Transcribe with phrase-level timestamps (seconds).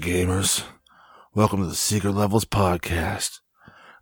[0.00, 0.64] Gamers.
[1.34, 3.40] Welcome to the Secret Levels podcast.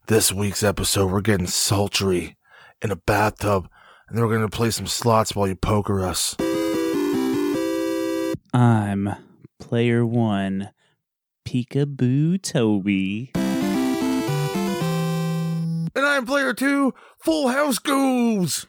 [0.06, 2.36] This week's episode, we're getting sultry
[2.80, 3.68] in a bathtub,
[4.08, 6.36] and then we're going to play some slots while you poker us.
[8.54, 9.12] I'm
[9.58, 10.70] player one,
[11.44, 13.32] Peekaboo Toby.
[13.34, 13.42] And
[15.96, 18.66] I'm player two, Full House Goes.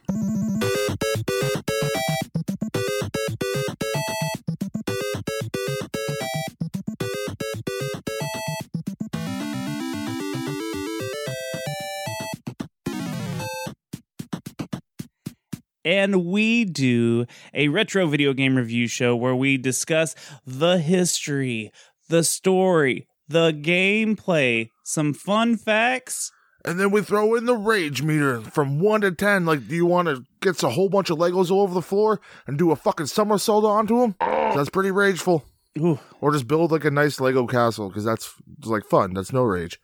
[15.84, 20.14] And we do a retro video game review show where we discuss
[20.46, 21.72] the history,
[22.08, 26.32] the story, the gameplay, some fun facts.
[26.64, 29.46] And then we throw in the rage meter from 1 to 10.
[29.46, 32.20] Like, do you want to get a whole bunch of Legos all over the floor
[32.46, 34.14] and do a fucking somersault onto them?
[34.20, 35.44] That's pretty rageful.
[35.78, 35.98] Ooh.
[36.20, 39.14] Or just build like a nice Lego castle because that's like fun.
[39.14, 39.80] That's no rage.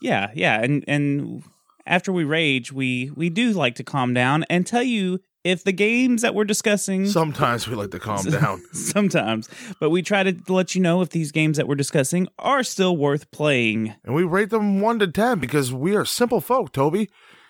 [0.00, 1.44] Yeah, yeah, and and
[1.86, 5.72] after we rage, we we do like to calm down and tell you if the
[5.72, 8.62] games that we're discussing Sometimes we like to calm down.
[8.72, 9.48] sometimes,
[9.80, 12.96] but we try to let you know if these games that we're discussing are still
[12.96, 13.94] worth playing.
[14.04, 17.08] And we rate them 1 to 10 because we are simple folk, Toby.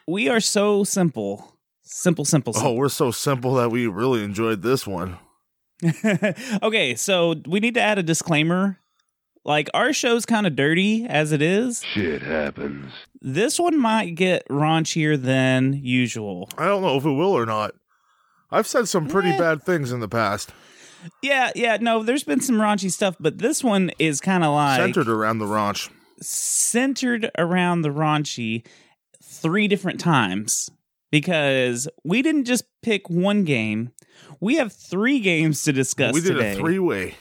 [0.08, 1.58] We are so simple.
[1.82, 5.18] Simple, simple, Oh, we're so simple that we really enjoyed this one.
[6.62, 8.78] okay, so we need to add a disclaimer.
[9.44, 11.82] Like our show's kind of dirty as it is.
[11.82, 12.92] Shit happens.
[13.20, 16.48] This one might get raunchier than usual.
[16.56, 17.72] I don't know if it will or not.
[18.50, 19.38] I've said some pretty Eh.
[19.38, 20.50] bad things in the past,
[21.22, 24.78] Yeah, yeah, no, there's been some raunchy stuff, but this one is kind of like
[24.80, 25.88] centered around the raunch.
[26.20, 28.64] centered around the raunchy
[29.22, 30.70] three different times
[31.10, 33.90] because we didn't just pick one game.
[34.40, 36.52] We have three games to discuss we did today.
[36.52, 37.14] a three way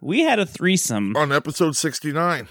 [0.00, 1.16] we had a threesome.
[1.16, 2.48] on episode 69.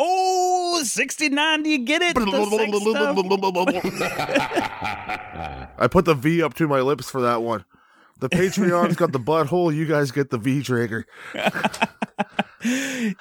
[0.00, 2.14] Oh, 69, do you get it?
[2.16, 3.16] The sex stuff?
[5.78, 7.64] I put the V up to my lips for that one.
[8.20, 9.74] The Patreon's got the butthole.
[9.74, 11.06] You guys get the V trigger.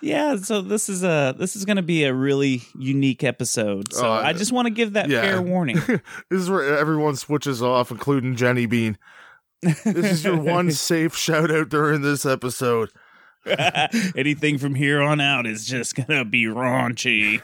[0.01, 3.93] yeah, so this is a this is going to be a really unique episode.
[3.93, 5.21] So Uh, I just want to give that yeah.
[5.21, 5.77] fair warning.
[6.29, 8.97] This is where everyone switches off, including Jenny Bean.
[9.61, 12.89] This is your one safe shout out during this episode.
[14.15, 17.41] Anything from here on out is just gonna be raunchy.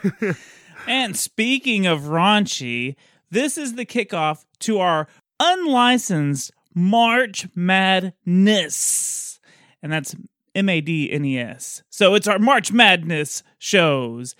[0.86, 2.96] and speaking of raunchy,
[3.30, 5.08] this is the kickoff to our
[5.40, 9.40] unlicensed March Madness.
[9.82, 10.14] And that's
[10.54, 11.82] M A D N E S.
[11.90, 14.34] So it's our March Madness shows.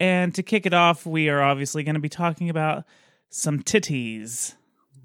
[0.00, 2.84] And to kick it off, we are obviously going to be talking about
[3.30, 4.54] some titties.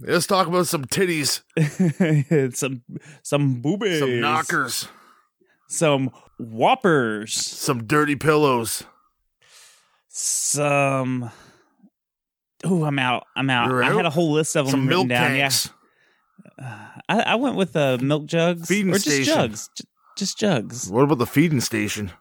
[0.01, 1.41] Let's talk about some titties,
[2.55, 2.83] some
[3.21, 3.99] some boobies.
[3.99, 4.87] some knockers,
[5.69, 7.33] Some whoppers.
[7.33, 8.83] some dirty pillows.
[10.09, 11.29] some
[12.65, 15.09] oh i'm out i'm out i had a whole list of them Some written milk
[15.09, 15.69] down tanks.
[16.57, 19.33] yeah I, I went with uh, milk jugs Feeding or just station.
[19.33, 19.83] jugs J-
[20.17, 22.11] just jugs What about the feeding station?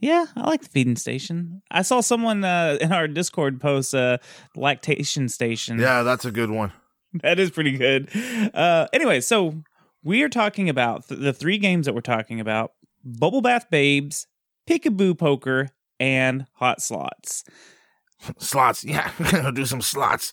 [0.00, 4.18] yeah i like the feeding station i saw someone uh, in our discord post uh,
[4.56, 6.72] lactation station Yeah, that's a good one.
[7.22, 8.08] that is pretty good
[8.54, 9.62] uh, anyway so
[10.04, 12.72] we are talking about th- the three games that we're talking about
[13.04, 14.28] Bubble Bath Babes,
[14.68, 17.42] Peekaboo Poker, and Hot Slots.
[18.38, 19.10] Slots, yeah,
[19.54, 20.32] do some slots.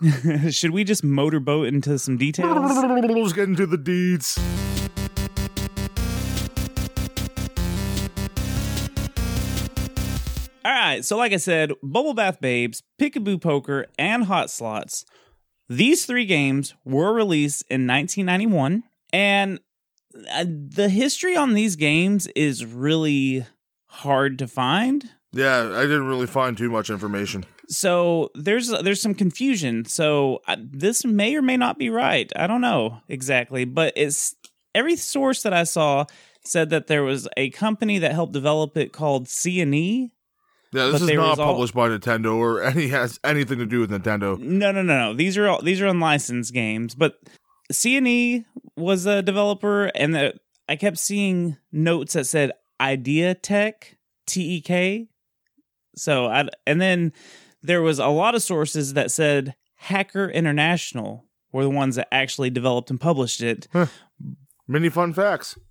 [0.50, 2.76] Should we just motorboat into some details?
[2.76, 4.38] Let's get into the deeds.
[10.64, 15.04] All right, so like I said, Bubble Bath Babes, Peekaboo Poker, and Hot Slots.
[15.68, 19.60] These three games were released in 1991 and
[20.32, 23.46] uh, the history on these games is really
[23.86, 25.08] hard to find.
[25.32, 27.46] Yeah, I didn't really find too much information.
[27.68, 29.86] So there's there's some confusion.
[29.86, 32.30] So uh, this may or may not be right.
[32.36, 34.34] I don't know exactly, but it's
[34.74, 36.04] every source that I saw
[36.44, 40.10] said that there was a company that helped develop it called C&E.
[40.72, 43.90] Yeah, this is not all- published by Nintendo or any has anything to do with
[43.90, 44.38] Nintendo.
[44.38, 45.14] No, no, no, no.
[45.14, 47.14] These are all, these are unlicensed games, but
[47.72, 48.44] C&E
[48.76, 50.34] was a developer and the,
[50.68, 55.08] I kept seeing notes that said Idea Tek, T E K.
[55.96, 57.12] So I and then
[57.62, 62.50] there was a lot of sources that said Hacker International were the ones that actually
[62.50, 63.68] developed and published it.
[64.66, 65.58] Many fun facts.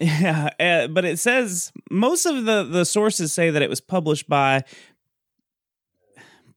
[0.00, 4.28] Yeah, uh, but it says most of the the sources say that it was published
[4.28, 4.64] by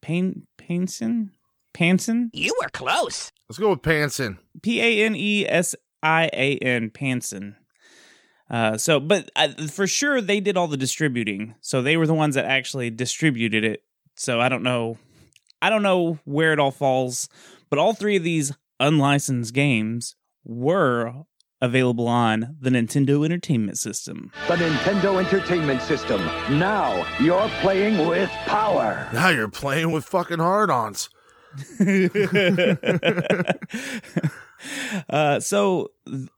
[0.01, 1.31] Pain Painson
[1.78, 3.32] Panson You were close.
[3.48, 4.40] Let's go with Panson.
[4.64, 7.56] P A N E S I A N Panson.
[8.50, 11.54] Uh, so, but uh, for sure they did all the distributing.
[11.62, 13.84] So they were the ones that actually distributed it.
[14.16, 14.98] So I don't know,
[15.62, 17.30] I don't know where it all falls,
[17.70, 21.14] but all three of these unlicensed games were
[21.62, 24.32] available on the Nintendo Entertainment System.
[24.48, 26.26] The Nintendo Entertainment System.
[26.58, 29.08] Now you're playing with power.
[29.14, 31.10] Now you're playing with fucking hard-ons.
[35.09, 35.92] uh, so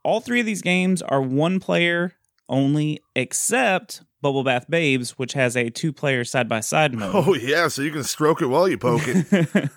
[0.03, 2.13] all three of these games are one player
[2.47, 7.11] only, except Bubble Bath Babes, which has a two player side by side mode.
[7.13, 9.27] Oh yeah, so you can stroke it while you poke it.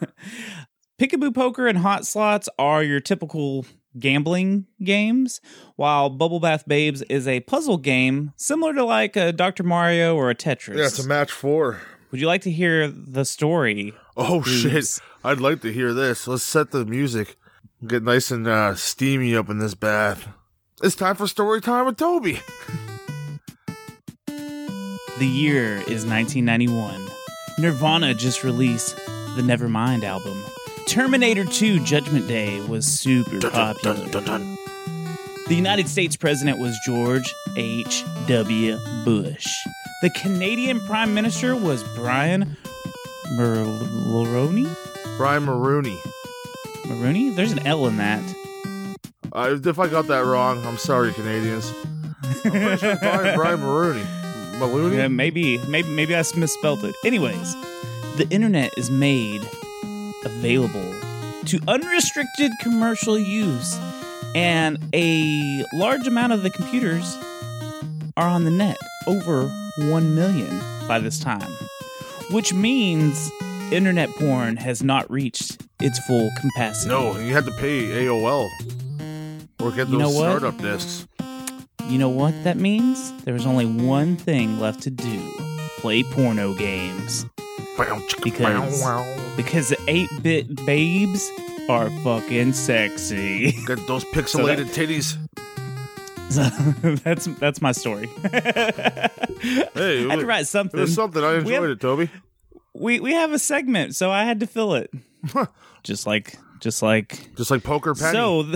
[1.01, 3.67] Peekaboo Poker and Hot Slots are your typical
[3.99, 5.41] gambling games,
[5.77, 9.65] while Bubble Bath Babes is a puzzle game similar to like a Dr.
[9.65, 10.79] Mario or a Tetris.
[10.79, 11.81] yeah, it's a match four.
[12.11, 13.95] Would you like to hear the story?
[14.17, 14.99] Oh shit!
[15.25, 16.27] I'd like to hear this.
[16.27, 17.37] Let's set the music.
[17.87, 20.27] Get nice and uh, steamy up in this bath.
[20.83, 22.41] It's time for story time with Toby.
[24.27, 27.07] The year is 1991.
[27.59, 28.97] Nirvana just released
[29.37, 30.43] the Nevermind album.
[30.89, 33.95] Terminator 2 Judgment Day was super popular.
[35.47, 38.79] The United States president was George H.W.
[39.05, 39.47] Bush.
[40.03, 42.57] The Canadian Prime Minister was Brian
[43.31, 44.69] Mulroney?
[45.17, 45.99] Brian Maroney.
[46.87, 47.31] Maroney?
[47.31, 48.23] There's an L in that.
[49.33, 51.73] Uh, if I got that wrong, I'm sorry, Canadians.
[52.45, 54.05] I'm sure Brian, Brian Maroney.
[54.59, 54.97] Maloney?
[54.97, 56.95] Yeah, maybe, maybe, maybe I misspelled it.
[57.05, 57.55] Anyways,
[58.17, 59.43] the internet is made
[60.25, 60.95] available
[61.47, 63.79] to unrestricted commercial use,
[64.35, 67.17] and a large amount of the computers
[68.17, 68.77] are on the net.
[69.07, 69.49] Over
[69.79, 71.51] one million by this time,
[72.33, 73.31] which means
[73.71, 76.89] internet porn has not reached its full capacity.
[76.91, 78.49] No, you had to pay AOL
[79.61, 81.07] or get those You know startup discs.
[81.89, 83.13] You know what that means?
[83.25, 85.33] There's only one thing left to do
[85.79, 87.27] play porno games.
[88.23, 88.85] Because-
[89.37, 91.31] Because 8 bit babes
[91.69, 93.53] are fucking sexy.
[93.67, 95.17] Get those pixelated titties.
[96.31, 96.43] So
[97.05, 98.09] that's that's my story.
[99.75, 100.79] Hey, I had to write it something.
[100.81, 101.23] was something.
[101.23, 102.09] I enjoyed have- it, Toby.
[102.75, 104.91] We we have a segment, so I had to fill it.
[105.83, 108.13] just like just like Just like Poker Penny.
[108.13, 108.47] so.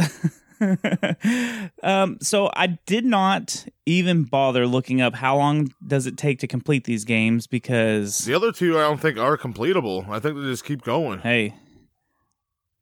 [1.83, 6.47] um, so I did not even bother looking up how long does it take to
[6.47, 10.09] complete these games because the other two, I don't think are completable.
[10.09, 11.55] I think they just keep going hey,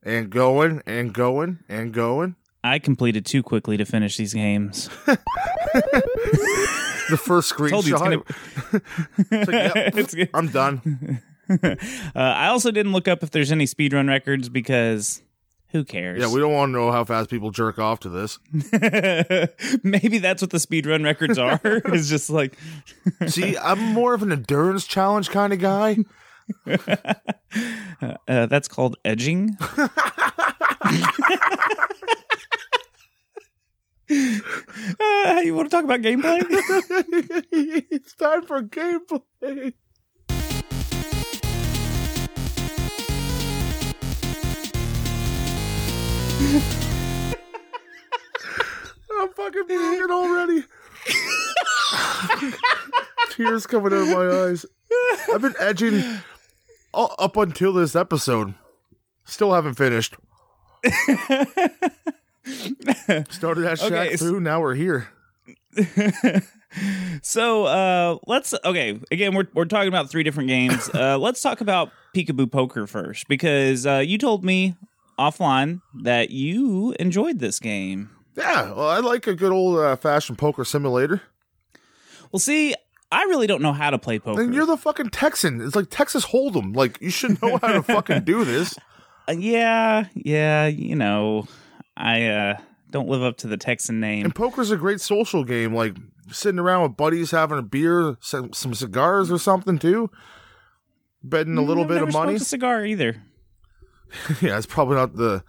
[0.03, 2.35] and going and going and going.
[2.63, 4.89] I completed too quickly to finish these games.
[7.09, 8.23] The first screenshot.
[9.31, 11.21] It's It's like, yep, I'm done.
[11.47, 11.77] Uh,
[12.15, 15.21] I also didn't look up if there's any speedrun records because
[15.67, 16.19] who cares?
[16.19, 18.39] Yeah, we don't want to know how fast people jerk off to this.
[19.83, 21.61] Maybe that's what the speedrun records are.
[21.93, 22.57] is just like
[23.27, 25.97] See, I'm more of an endurance challenge kind of guy.
[26.67, 29.55] uh, that's called edging.
[34.07, 36.41] Uh, you want to talk about gameplay?
[37.89, 39.73] it's time for gameplay.
[49.17, 50.63] I'm fucking broken already.
[53.31, 54.65] Tears coming out of my eyes.
[55.33, 56.03] I've been edging
[56.93, 58.53] all, up until this episode.
[59.23, 60.15] Still haven't finished.
[62.45, 65.07] Started at Shaq Okay, Fu, now we're here.
[67.21, 71.59] so uh let's okay again we're, we're talking about three different games uh let's talk
[71.61, 74.75] about peekaboo poker first because uh you told me
[75.19, 80.37] offline that you enjoyed this game Yeah, well, I like a good old uh, fashioned
[80.37, 81.21] poker simulator.
[82.31, 82.73] well see
[83.11, 85.61] i really don't know how to play poker And you're the fucking Texan.
[85.61, 86.75] It's like Texas Hold'em.
[86.75, 88.75] Like you should know how to fucking do this.
[89.27, 91.47] Uh, yeah yeah you know
[91.97, 92.57] i uh
[92.91, 95.73] don't live up to the texan name And poker's a great social game.
[95.73, 95.95] Like
[96.31, 100.09] sitting around with buddies, having a beer, some, some cigars or something too.
[101.23, 102.35] Betting a little I've bit of money.
[102.35, 103.21] a cigar either
[104.41, 105.43] yeah, it's probably not the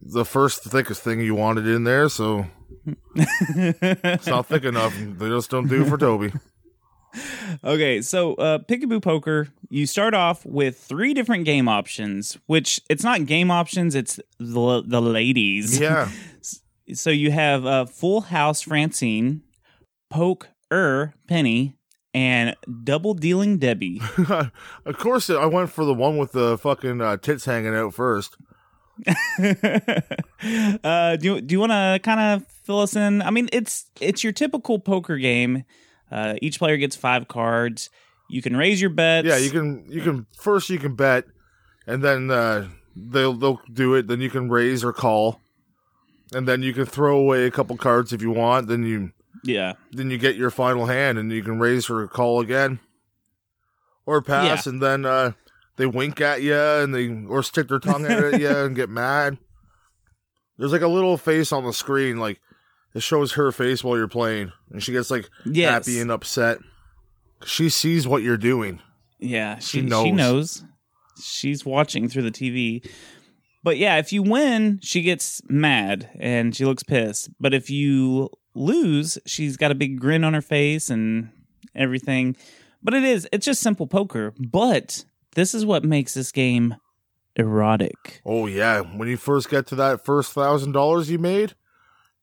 [0.00, 2.46] the first thickest thing you wanted in there, so
[3.16, 4.96] it's not thick enough.
[4.96, 6.32] They just don't do for Toby.
[7.64, 13.02] Okay, so uh, Peekaboo Poker, you start off with three different game options, which it's
[13.02, 15.78] not game options, it's the, the ladies.
[15.78, 16.10] Yeah.
[16.92, 19.42] So you have uh, Full House Francine,
[20.10, 21.76] Poke Er Penny,
[22.12, 24.00] and Double Dealing Debbie.
[24.84, 28.36] of course, I went for the one with the fucking uh, tits hanging out first.
[30.84, 33.22] uh, do you, do you want to kind of fill us in?
[33.22, 35.64] I mean, it's it's your typical poker game.
[36.10, 37.90] Uh, each player gets five cards.
[38.28, 39.26] You can raise your bets.
[39.26, 41.24] Yeah, you can you can first you can bet,
[41.86, 44.06] and then uh, they'll they'll do it.
[44.06, 45.40] Then you can raise or call,
[46.32, 48.68] and then you can throw away a couple cards if you want.
[48.68, 49.12] Then you
[49.42, 49.74] Yeah.
[49.92, 52.78] then you get your final hand, and you can raise or call again,
[54.06, 55.32] or pass, and then uh,
[55.76, 58.88] they wink at you and they or stick their tongue out at you and get
[58.90, 59.38] mad.
[60.58, 62.40] There's like a little face on the screen, like
[62.94, 65.86] it shows her face while you're playing, and she gets like Yes.
[65.86, 66.58] happy and upset.
[67.44, 68.80] She sees what you're doing.
[69.18, 70.12] Yeah, She she, she knows.
[70.14, 70.64] knows.
[71.22, 72.86] She's watching through the TV.
[73.62, 77.28] But yeah, if you win, she gets mad and she looks pissed.
[77.38, 81.30] But if you lose, she's got a big grin on her face and
[81.74, 82.36] everything.
[82.82, 84.32] But it is, it's just simple poker.
[84.38, 85.04] But
[85.34, 86.74] this is what makes this game
[87.36, 88.20] erotic.
[88.24, 91.54] Oh yeah, when you first get to that first thousand dollars you made,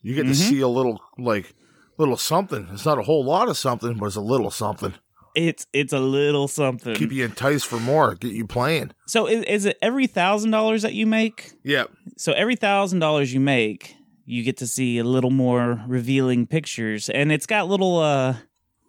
[0.07, 0.35] you get to Mhm.
[0.35, 1.53] see a little like
[1.97, 2.67] little something.
[2.73, 4.93] It's not a whole lot of something, but it's a little something.
[5.35, 6.95] It's it's a little something.
[6.95, 8.15] Keep you enticed for more.
[8.15, 8.91] Get you playing.
[9.05, 11.51] so is, is it every thousand dollars that you make?
[11.63, 11.85] Yeah,
[12.17, 13.95] So every thousand dollars you make,
[14.25, 18.37] you get to see a little more revealing pictures, and it's got little uh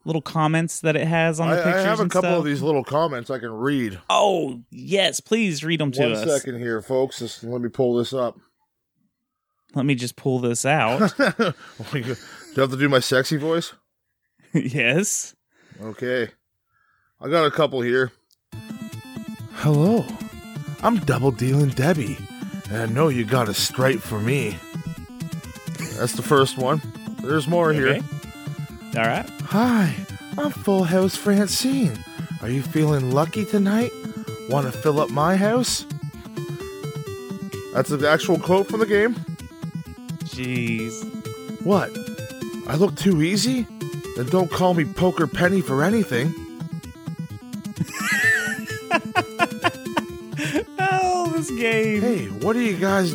[0.06, 1.84] little comments that it has on the I pictures.
[1.84, 2.38] I have a couple stuff.
[2.38, 3.98] of these little comments I can read.
[4.08, 6.40] Oh yes, please read them to One us.
[6.42, 7.18] second here, folks.
[7.18, 8.38] Just let me pull this up.
[9.74, 11.12] Let me just pull this out.
[11.20, 11.54] Oh
[11.92, 12.16] do
[12.56, 13.72] I have to do my sexy voice?
[14.52, 15.36] yes.
[15.80, 16.30] Okay.
[17.20, 18.10] I got a couple here.
[19.54, 20.04] Hello.
[20.82, 22.16] I'm double dealing Debbie,
[22.70, 24.56] and I know you got a stripe for me.
[25.96, 26.80] That's the first one.
[27.22, 27.98] There's more here.
[28.96, 29.28] All right.
[29.46, 29.94] Hi,
[30.38, 31.98] I'm Full House Francine.
[32.40, 33.90] Are you feeling lucky tonight?
[34.48, 35.84] Want to fill up my house?
[37.74, 39.16] That's the actual quote from the game.
[40.38, 41.04] Jeez.
[41.64, 41.90] What?
[42.68, 43.66] I look too easy?
[44.16, 46.32] Then don't call me Poker Penny for anything.
[50.80, 52.00] Oh, this game.
[52.00, 53.12] Hey, what are you guys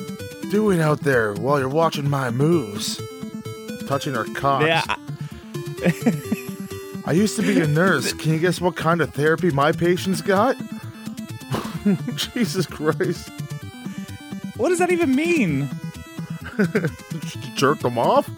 [0.51, 3.01] doing out there while you're watching my moves?
[3.87, 4.65] Touching our cocks.
[4.65, 4.83] Yeah.
[4.87, 6.19] I-
[7.05, 8.13] I used to be a nurse.
[8.13, 10.55] Can you guess what kind of therapy my patients got?
[12.15, 13.29] Jesus Christ.
[14.55, 15.69] what does that even mean?
[17.55, 18.29] Jerk them off?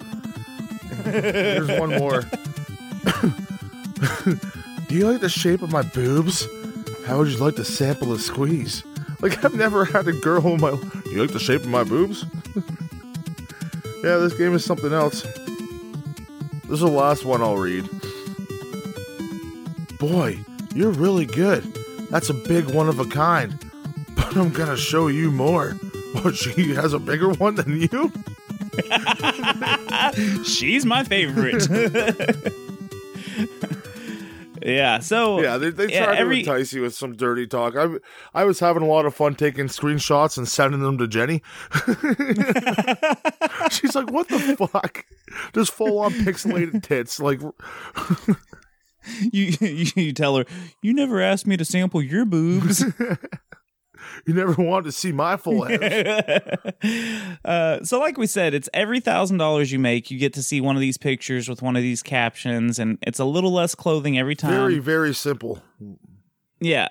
[1.04, 2.22] There's one more.
[4.88, 6.48] Do you like the shape of my boobs?
[7.06, 8.84] How would you like to sample a squeeze?
[9.22, 10.72] Like, I've never had a girl in my.
[10.72, 12.26] Do you like the shape of my boobs?
[14.04, 15.22] yeah, this game is something else.
[15.22, 17.90] This is the last one I'll read.
[20.00, 20.40] Boy,
[20.74, 21.64] you're really good.
[22.10, 23.58] That's a big one of a kind.
[24.16, 25.76] But I'm gonna show you more.
[26.16, 28.12] What, oh, she has a bigger one than you?
[30.44, 31.68] She's my favorite.
[34.62, 35.00] yeah.
[35.00, 37.76] So Yeah, they, they yeah, try every- to entice you with some dirty talk.
[37.76, 37.88] I,
[38.34, 41.42] I was having a lot of fun taking screenshots and sending them to Jenny.
[43.72, 45.06] She's like, "What the fuck?"
[45.54, 47.20] Just full on pixelated tits.
[47.20, 47.42] Like,
[49.32, 50.46] you, you you tell her
[50.82, 52.84] you never asked me to sample your boobs.
[54.26, 56.74] You never wanted to see my full head.
[57.46, 60.62] uh, so, like we said, it's every thousand dollars you make, you get to see
[60.62, 64.18] one of these pictures with one of these captions, and it's a little less clothing
[64.18, 64.52] every time.
[64.52, 65.62] Very, very simple.
[66.60, 66.90] yeah,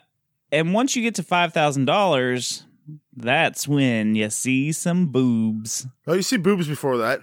[0.52, 2.64] and once you get to five thousand dollars,
[3.16, 5.86] that's when you see some boobs.
[6.06, 7.20] Oh, you see boobs before that.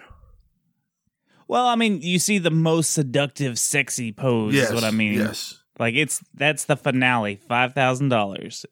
[1.48, 5.14] Well, I mean, you see the most seductive, sexy pose yes, is what I mean.
[5.18, 5.62] Yes.
[5.78, 8.64] Like it's that's the finale, five thousand dollars.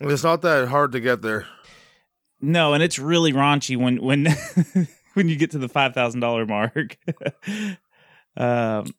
[0.00, 1.46] It's not that hard to get there.
[2.40, 4.26] No, and it's really raunchy when when
[5.14, 6.98] when you get to the five thousand dollar mark.
[8.36, 8.92] um,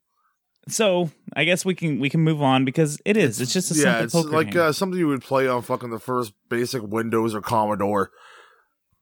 [0.67, 3.39] so I guess we can we can move on because it is.
[3.39, 6.33] It's, just a yeah, it's like uh, something you would play on fucking the first
[6.49, 8.11] basic Windows or Commodore.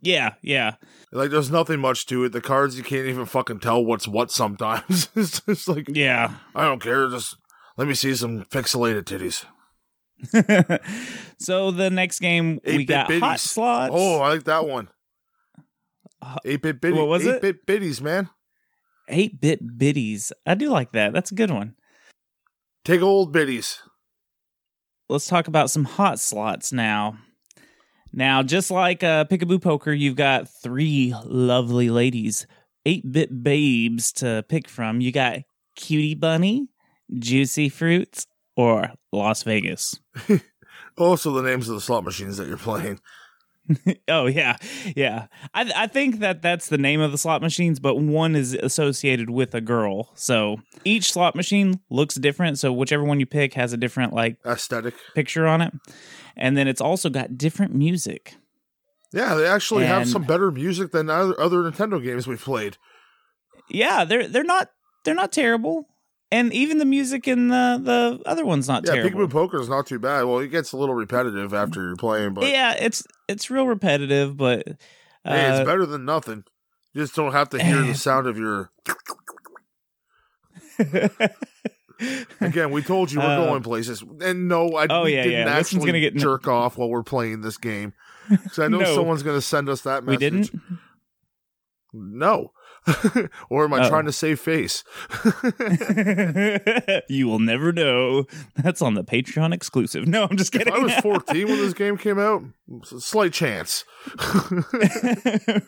[0.01, 0.75] yeah, yeah.
[1.11, 2.33] Like, there's nothing much to it.
[2.33, 4.31] The cards you can't even fucking tell what's what.
[4.31, 6.33] Sometimes it's just like Yeah.
[6.53, 7.07] I don't care.
[7.07, 7.37] Just
[7.77, 9.45] let me see some pixelated titties.
[11.39, 13.93] so the next game we 8-bit got hot slots.
[13.95, 14.89] Oh, I like that one.
[16.45, 16.97] Eight bit biddies.
[16.97, 17.35] what was it?
[17.35, 18.29] Eight bit biddies, man.
[19.09, 20.31] 8 bit biddies.
[20.45, 21.13] I do like that.
[21.13, 21.75] That's a good one.
[22.85, 23.79] Take old biddies.
[25.09, 27.17] Let's talk about some hot slots now.
[28.11, 32.45] Now, just like uh, Peekaboo Poker, you've got three lovely ladies,
[32.85, 35.01] 8 bit babes to pick from.
[35.01, 35.39] You got
[35.75, 36.67] Cutie Bunny,
[37.17, 39.99] Juicy Fruits, or Las Vegas.
[40.95, 42.99] Also, the names of the slot machines that you're playing.
[44.07, 44.57] Oh yeah,
[44.95, 45.27] yeah.
[45.53, 49.29] I I think that that's the name of the slot machines, but one is associated
[49.29, 50.11] with a girl.
[50.15, 52.59] So each slot machine looks different.
[52.59, 54.93] So whichever one you pick has a different like Aesthetic.
[55.15, 55.73] picture on it,
[56.35, 58.35] and then it's also got different music.
[59.13, 62.77] Yeah, they actually have some better music than other, other Nintendo games we've played.
[63.69, 64.69] Yeah, they're they're not
[65.05, 65.87] they're not terrible,
[66.33, 69.21] and even the music in the the other one's not Yeah, terrible.
[69.21, 70.23] Yeah, Peekaboo Poker is not too bad.
[70.25, 74.35] Well, it gets a little repetitive after you're playing, but yeah, it's it's real repetitive,
[74.35, 74.67] but
[75.25, 76.43] uh, hey, it's better than nothing.
[76.93, 78.71] You just don't have to hear the sound of your.
[82.41, 85.53] Again, we told you we're Uh, going places, and no, I oh, yeah, didn't yeah,
[85.57, 87.93] actually gonna get- jerk off while we're playing this game.
[88.29, 88.95] Because I know No.
[88.95, 90.49] someone's going to send us that we message.
[90.51, 90.61] didn't.
[91.91, 92.51] No.
[93.49, 93.89] or am I Oh.
[93.89, 94.83] trying to save face?
[97.09, 98.25] you will never know.
[98.55, 100.07] That's on the Patreon exclusive.
[100.07, 100.73] No, I'm just If kidding.
[100.73, 102.43] I was 14 when this game came out,
[102.83, 103.83] slight chance.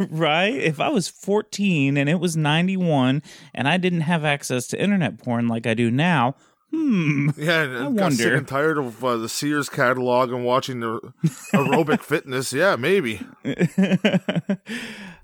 [0.10, 0.54] right?
[0.54, 3.22] If I was 14 and it was 91
[3.54, 6.36] and I didn't have access to internet porn like I do now,
[6.72, 7.30] hmm.
[7.38, 11.00] Yeah, and I got sick and tired of uh, the Sears catalog and watching the
[11.54, 12.52] aerobic fitness.
[12.52, 13.22] Yeah, maybe.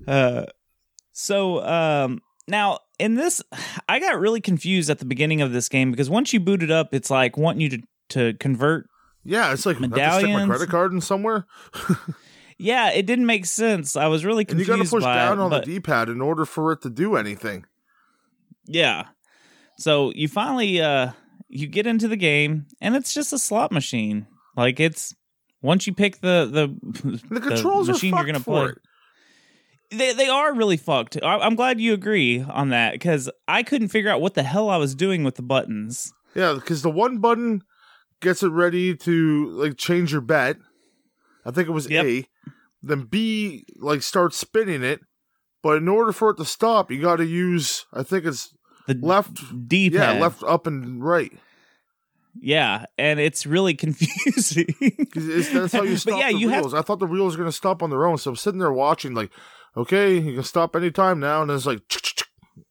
[0.08, 0.46] uh,
[1.12, 3.42] so um, now in this,
[3.90, 6.72] I got really confused at the beginning of this game because once you boot it
[6.72, 8.88] up, it's like wanting you to to convert.
[9.24, 11.46] Yeah, it's like I have to stick my credit card in somewhere,
[12.58, 13.96] Yeah, it didn't make sense.
[13.96, 14.70] I was really confused.
[14.70, 16.82] and you got to push down it, on but- the D-pad in order for it
[16.84, 17.66] to do anything.
[18.68, 19.06] Yeah.
[19.78, 21.12] So you finally uh
[21.50, 24.28] you get into the game and it's just a slot machine.
[24.56, 25.16] Like it's
[25.62, 28.66] once you pick the the, The controls are machine you're gonna play.
[28.66, 28.78] it.
[29.92, 31.18] They they are really fucked.
[31.22, 34.70] I, I'm glad you agree on that because I couldn't figure out what the hell
[34.70, 36.14] I was doing with the buttons.
[36.34, 37.62] Yeah, because the one button
[38.22, 40.58] gets it ready to like change your bet.
[41.46, 42.06] I think it was Yep.
[42.06, 42.28] A.
[42.82, 45.02] Then B like starts spinning it,
[45.62, 48.54] but in order for it to stop, you got to use I think it's
[48.88, 49.68] The left.
[49.68, 51.32] D Yeah, left, up, and right.
[52.40, 54.68] Yeah, and it's really confusing.
[54.80, 57.52] it's, that's how you stop yeah, the you have- I thought the wheels were going
[57.52, 59.32] to stop on their own, so I'm sitting there watching, like,
[59.76, 61.82] okay, you can stop anytime now, and it's like,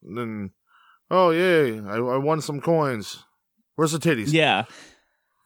[0.03, 0.51] and then,
[1.09, 3.23] oh yay, I, I won some coins.
[3.75, 4.31] Where's the titties?
[4.31, 4.65] Yeah.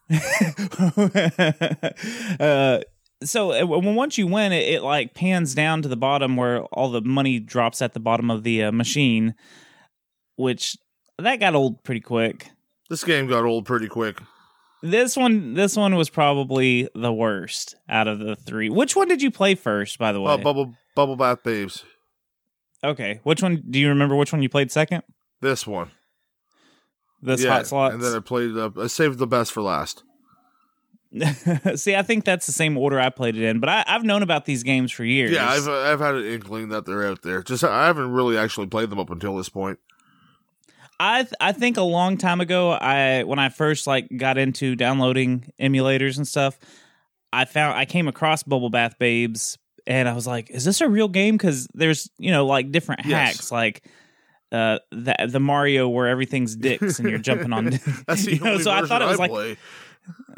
[2.40, 2.80] uh,
[3.24, 6.92] so uh, once you win, it, it like pans down to the bottom where all
[6.92, 9.36] the money drops at the bottom of the uh, machine,
[10.36, 10.78] which
[11.18, 12.50] that got old pretty quick.
[12.90, 14.22] This game got old pretty quick.
[14.84, 18.70] This one, this one was probably the worst out of the three.
[18.70, 20.34] Which one did you play first, by the way?
[20.34, 21.84] Uh, bubble, bubble bath babes.
[22.84, 23.64] okay, which one?
[23.70, 25.04] Do you remember which one you played second?
[25.42, 25.92] This one.
[27.22, 27.94] This yeah, hot slot.
[27.94, 30.04] And then I played, uh, I saved the best for last.
[31.76, 34.22] See, I think that's the same order I played it in, but I, I've known
[34.22, 35.32] about these games for years.
[35.32, 37.42] Yeah, I've, I've had an inkling that they're out there.
[37.42, 39.80] Just, I haven't really actually played them up until this point.
[41.00, 44.76] I th- I think a long time ago, I when I first like got into
[44.78, 46.58] downloading emulators and stuff,
[47.34, 50.88] I found I came across Bubble Bath Babes, and I was like, "Is this a
[50.90, 53.36] real game?" Because there's you know like different Yes.
[53.38, 53.86] hacks, like
[54.52, 57.66] uh the the Mario where everything's dicks and you're jumping on.
[58.08, 59.58] That's the know, so I thought it was I like.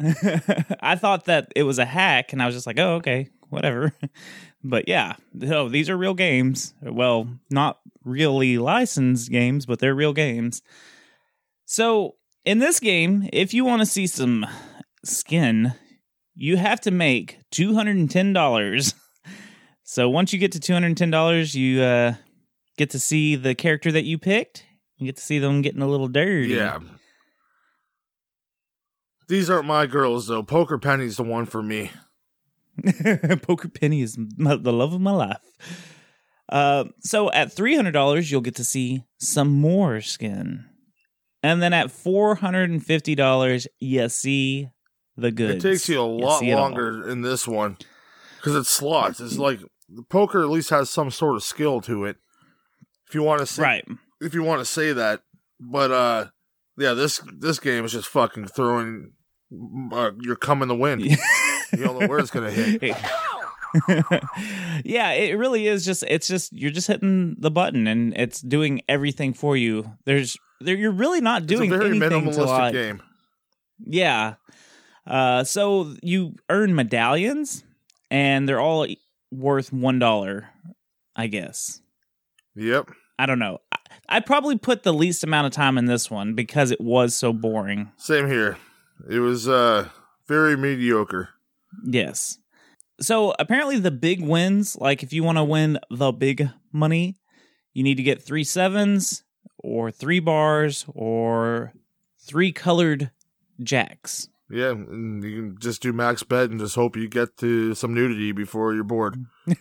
[0.80, 3.92] I thought that it was a hack, and I was just like, "Oh, okay, whatever."
[4.64, 6.74] But yeah, no, these are real games.
[6.82, 10.62] Well, not really licensed games, but they're real games.
[11.64, 14.46] So in this game, if you want to see some
[15.04, 15.74] skin,
[16.34, 18.94] you have to make two hundred and ten dollars.
[19.90, 22.12] So once you get to two hundred and ten dollars, you uh,
[22.76, 24.66] get to see the character that you picked.
[24.98, 26.48] You get to see them getting a little dirty.
[26.48, 26.80] Yeah.
[29.28, 30.42] These aren't my girls though.
[30.42, 31.90] Poker Penny's the one for me.
[33.40, 35.38] Poker Penny is my, the love of my life.
[36.50, 40.66] Uh, so at three hundred dollars, you'll get to see some more skin,
[41.42, 44.68] and then at four hundred and fifty dollars, you see
[45.16, 45.64] the goods.
[45.64, 47.78] It takes you a lot longer in this one
[48.36, 49.18] because it's slots.
[49.20, 52.16] It's like the poker at least has some sort of skill to it.
[53.08, 53.88] If you want to say, right?
[54.20, 55.22] if you want to say that,
[55.60, 56.26] but uh,
[56.76, 59.12] yeah, this this game is just fucking throwing.
[59.92, 61.00] Uh, you're coming to win.
[61.00, 61.16] you
[61.72, 62.82] don't know where it's gonna hit.
[64.84, 68.82] yeah, it really is just it's just you're just hitting the button and it's doing
[68.88, 69.92] everything for you.
[70.04, 73.02] There's there you're really not doing it's a very anything minimalistic game.
[73.84, 74.34] Yeah.
[75.06, 77.64] Uh so you earn medallions
[78.10, 78.86] and they're all
[79.30, 80.44] worth $1,
[81.16, 81.80] I guess.
[82.54, 82.90] Yep.
[83.18, 83.58] I don't know.
[83.72, 87.16] I, I probably put the least amount of time in this one because it was
[87.16, 87.90] so boring.
[87.96, 88.56] Same here.
[89.08, 89.88] It was uh
[90.26, 91.30] very mediocre.
[91.84, 92.38] Yes.
[93.00, 97.16] So apparently the big wins, like if you want to win the big money,
[97.72, 99.24] you need to get three sevens
[99.58, 101.72] or three bars or
[102.20, 103.10] three colored
[103.62, 104.28] jacks.
[104.50, 107.92] Yeah, and you can just do max bet and just hope you get to some
[107.92, 109.16] nudity before you're bored.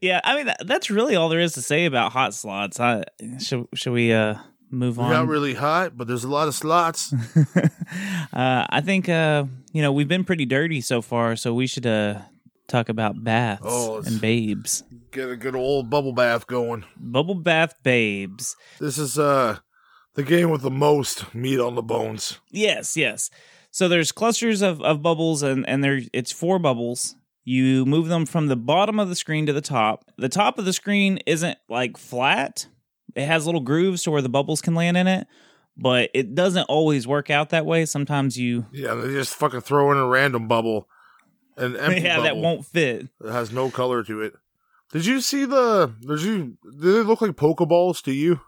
[0.00, 2.78] yeah, I mean that, that's really all there is to say about hot slots.
[2.80, 3.04] I,
[3.40, 4.36] should should we uh
[4.70, 5.10] move on?
[5.10, 7.12] Not really hot, but there's a lot of slots.
[8.32, 11.86] uh, I think uh, you know we've been pretty dirty so far, so we should
[11.86, 12.20] uh,
[12.68, 16.84] talk about baths Oh, and babes, Get a good old bubble bath going.
[16.96, 18.56] bubble bath babes.
[18.80, 19.58] This is uh
[20.14, 22.38] the game with the most meat on the bones.
[22.50, 23.30] Yes, yes.
[23.70, 27.16] So there's clusters of, of bubbles, and and there it's four bubbles.
[27.44, 30.04] You move them from the bottom of the screen to the top.
[30.16, 32.68] The top of the screen isn't like flat.
[33.14, 35.26] It has little grooves to where the bubbles can land in it,
[35.76, 37.84] but it doesn't always work out that way.
[37.84, 40.88] Sometimes you Yeah, they just fucking throw in a random bubble,
[41.56, 43.08] an empty yeah, that won't fit.
[43.22, 44.34] It has no color to it.
[44.92, 45.92] Did you see the?
[46.00, 46.56] Did you?
[46.62, 48.40] Did they look like Pokeballs to you?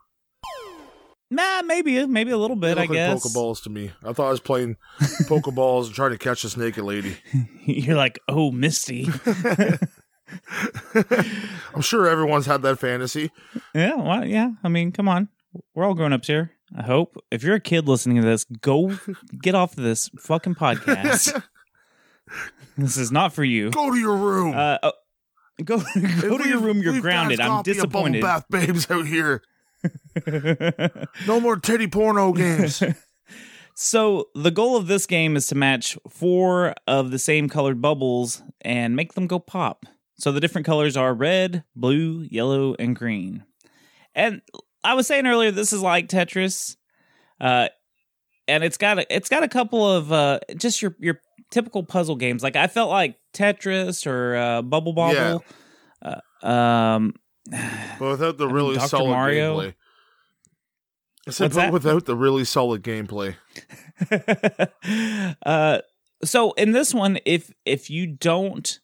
[1.30, 2.78] Nah, maybe maybe a little bit.
[2.78, 3.24] I guess.
[3.24, 3.90] like Pokeballs to me.
[4.04, 7.16] I thought I was playing Pokeballs and trying to catch this naked lady.
[7.64, 9.08] You're like, oh, Misty.
[11.74, 13.30] I'm sure everyone's had that fantasy.
[13.74, 14.52] yeah, well, yeah.
[14.62, 15.28] I mean, come on,
[15.74, 16.52] we're all grown ups here.
[16.76, 17.16] I hope.
[17.30, 18.96] If you're a kid listening to this, go
[19.40, 21.42] get off this fucking podcast.
[22.76, 23.70] this is not for you.
[23.70, 24.56] Go to your room.
[24.56, 24.92] Uh, oh,
[25.64, 25.78] go
[26.20, 26.82] go to your room.
[26.82, 27.40] You're grounded.
[27.40, 28.22] I'm disappointed.
[28.22, 29.42] Bath babes out here.
[31.27, 32.83] No more titty porno games.
[33.79, 38.42] So the goal of this game is to match four of the same colored bubbles
[38.62, 39.85] and make them go pop.
[40.18, 43.44] So the different colors are red, blue, yellow, and green.
[44.14, 44.40] And
[44.83, 46.79] I was saying earlier, this is like Tetris,
[47.38, 47.68] uh,
[48.49, 51.20] and it's got a, it's got a couple of uh, just your your
[51.51, 52.42] typical puzzle games.
[52.42, 55.44] Like I felt like Tetris or uh, Bubble Bobble.
[56.42, 57.12] Uh, um,
[57.50, 59.61] but without the really solid Mario.
[59.61, 59.74] gameplay.
[61.28, 61.72] I said, but that?
[61.72, 63.35] without the really solid gameplay.
[65.44, 65.80] uh,
[66.24, 68.78] so in this one, if if you don't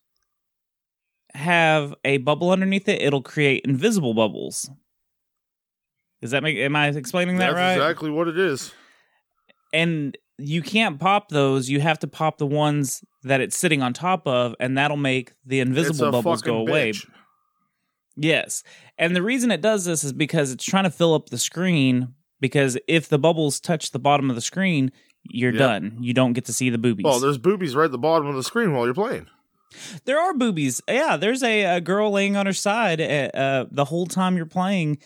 [1.34, 4.70] have a bubble underneath it, it'll create invisible bubbles.
[6.20, 6.56] Does that make?
[6.58, 7.72] Am I explaining that That's right?
[7.72, 8.72] exactly what it is.
[9.72, 11.68] and you can't pop those.
[11.68, 15.32] You have to pop the ones that it's sitting on top of, and that'll make
[15.46, 16.92] the invisible bubbles go away.
[18.16, 18.62] Yes.
[18.98, 22.14] And the reason it does this is because it's trying to fill up the screen.
[22.40, 24.90] Because if the bubbles touch the bottom of the screen,
[25.22, 25.58] you're Yep.
[25.58, 25.96] done.
[26.00, 27.04] You don't get to see the boobies.
[27.04, 29.26] Well, there's boobies right at the bottom of the screen while you're playing.
[30.04, 30.80] there are boobies.
[30.88, 33.04] Yeah, there's a, a girl laying on her side uh,
[33.36, 34.98] uh, the whole time you're playing,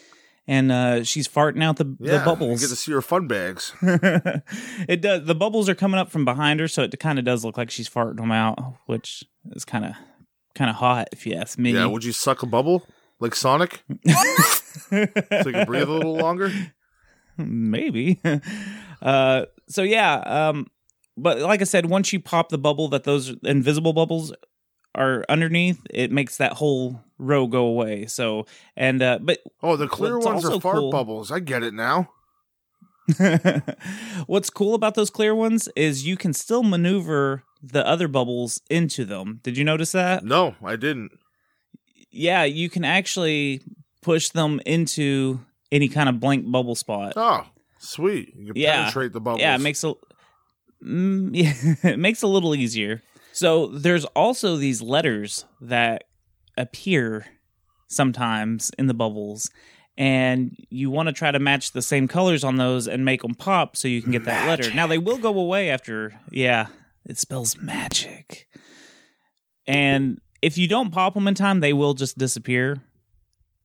[0.48, 2.62] and uh, she's farting out the, Yeah, the bubbles.
[2.62, 3.72] You get to see her fun bags.
[3.82, 5.24] it does.
[5.26, 7.70] The bubbles are coming up from behind her, so it kind of does look like
[7.70, 9.92] she's farting them out, which is kind of
[10.54, 11.72] kind of hot if you ask me.
[11.72, 12.86] Yeah, would you suck a bubble
[13.20, 15.06] like Sonic so you
[15.52, 16.50] can breathe a little longer?
[17.38, 18.20] maybe
[19.02, 20.66] uh so yeah um
[21.18, 24.32] but like i said once you pop the bubble that those invisible bubbles
[24.94, 29.86] are underneath it makes that whole row go away so and uh but Oh, the
[29.88, 31.30] clear ones are fart cool- bubbles.
[31.30, 32.08] I get it now.
[34.26, 39.04] what's cool about those clear ones is you can still maneuver the other bubbles into
[39.04, 41.12] them did you notice that No, I didn't.
[42.16, 43.60] Yeah you can actually
[44.02, 45.40] push them into
[45.72, 47.44] any kind of blank bubble spot Oh,
[47.78, 48.34] sweet.
[48.36, 48.76] You can Yeah.
[48.82, 49.40] penetrate the bubbles.
[49.40, 49.94] Yeah, it makes a
[50.84, 53.02] mm, yeah, it makes a little easier.
[53.32, 56.04] So there's also these letters that
[56.56, 57.26] appear
[57.88, 59.50] sometimes in the bubbles,
[59.98, 63.34] and you want to try to match the same colors on those and make them
[63.34, 64.72] pop so you can get that letter.
[64.74, 66.18] Now they will go away after.
[66.30, 66.66] Yeah,
[67.04, 68.46] it spells magic,
[69.66, 72.82] and if you don't pop them in time, they will just disappear.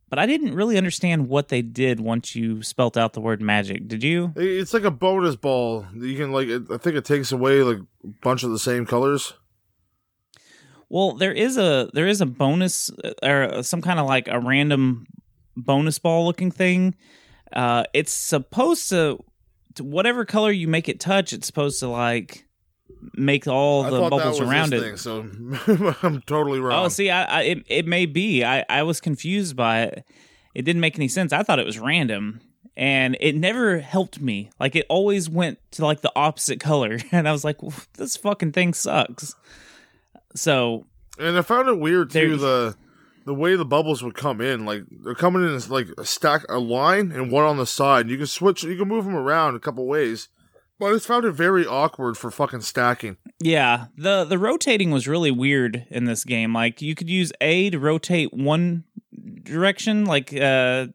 [0.10, 3.88] But I didn't really understand what they did once you spelt out the word magic.
[3.88, 4.34] Did you?
[4.36, 5.86] It's like a bonus ball.
[5.96, 6.50] You can like.
[6.50, 9.34] I think it takes away like a bunch of the same colors.
[10.90, 14.42] Well, there is a there is a bonus uh, or some kind of like a
[14.42, 15.06] random
[15.56, 16.96] bonus ball looking thing.
[17.54, 19.24] Uh, it's supposed to,
[19.76, 22.46] to whatever color you make it touch, it's supposed to like
[23.14, 24.82] make all the bubbles that was around it.
[24.82, 25.20] thing, so
[26.04, 26.86] I'm totally wrong.
[26.86, 28.44] Oh, see, I, I it, it may be.
[28.44, 30.06] I I was confused by it.
[30.54, 31.34] It didn't make any sense.
[31.34, 32.42] I thought it was random,
[32.76, 34.50] and it never helped me.
[34.60, 38.18] Like it always went to like the opposite color, and I was like, "Well, "This
[38.18, 39.36] fucking thing sucks."
[40.36, 40.86] So
[41.20, 42.76] And I found it weird too the
[43.26, 44.66] the way the bubbles would come in.
[44.66, 48.10] Like they're coming in as like a stack, a line, and one on the side.
[48.10, 48.64] You can switch.
[48.64, 50.30] You can move them around a couple ways.
[50.82, 53.18] But I just found it very awkward for fucking stacking.
[53.40, 56.56] Yeah, the the rotating was really weird in this game.
[56.56, 58.86] Like you could use A to rotate one
[59.44, 60.88] direction, like uh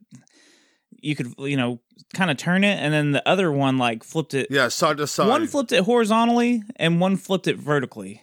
[0.91, 1.79] you could you know
[2.15, 5.07] kind of turn it and then the other one like flipped it Yeah, side to
[5.07, 5.29] side.
[5.29, 8.23] one flipped it horizontally and one flipped it vertically.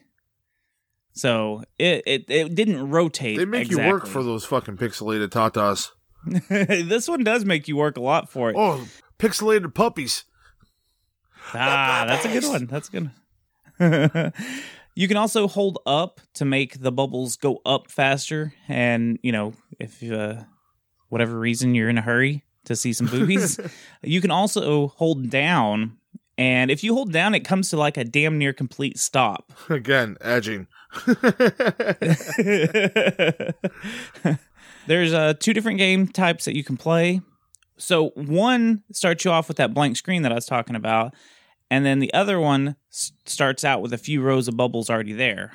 [1.13, 3.37] So it it, it didn't rotate.
[3.37, 5.91] they make you work for those fucking pixelated tatas.
[6.89, 8.57] this one does make you work a lot for it.
[8.59, 8.85] Oh,
[9.17, 10.25] pixelated puppies.
[11.53, 12.65] Ah, that's a good one.
[12.67, 13.11] That's good.
[14.95, 19.53] you can also hold up to make the bubbles go up faster, and you know
[19.79, 20.43] if uh,
[21.09, 23.59] whatever reason you're in a hurry to see some boobies,
[24.03, 25.97] you can also hold down.
[26.35, 29.53] And if you hold down, it comes to like a damn near complete stop.
[29.69, 30.67] Again, edging.
[34.87, 37.21] There's uh, two different game types that you can play.
[37.83, 41.13] So one starts you off with that blank screen that I was talking about,
[41.69, 45.11] and then the other one s- starts out with a few rows of bubbles already
[45.11, 45.51] there,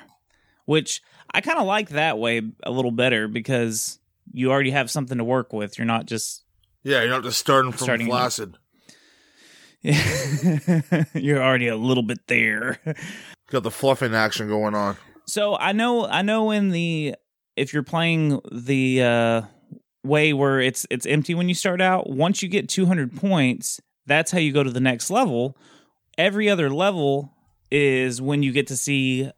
[0.65, 1.01] which
[1.33, 3.97] I kind of like that way a little better because
[4.31, 5.77] you already have something to work with.
[5.79, 6.43] You're not just
[6.83, 8.57] Yeah, you're not just starting from Starting- flaccid.
[9.81, 12.79] Yeah, you're already a little bit there.
[13.49, 14.97] Got the fluffing action going on.
[15.25, 17.15] So I know I know in the
[17.55, 19.41] if you're playing the uh
[20.03, 24.31] way where it's it's empty when you start out, once you get 200 points, that's
[24.31, 25.57] how you go to the next level.
[26.17, 27.33] Every other level
[27.71, 29.31] is when you get to see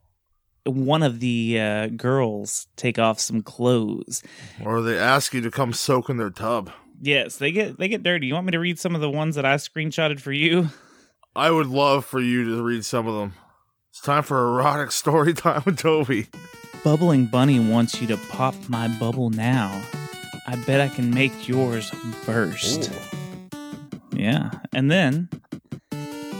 [0.65, 4.24] one of the uh, girls take off some clothes.
[4.63, 6.71] Or they ask you to come soak in their tub.
[7.02, 8.28] Yes, they get they get dirty.
[8.28, 10.69] You want me to read some of the ones that I screenshotted for you?
[11.36, 13.34] I would love for you to read some of them.
[13.89, 16.28] It's time for erotic story time with Toby.
[16.84, 19.82] Bubbling Bunny wants you to pop my bubble now.
[20.52, 21.90] I bet I can make yours
[22.26, 22.92] burst.
[24.12, 24.52] Yeah.
[24.74, 25.30] And then,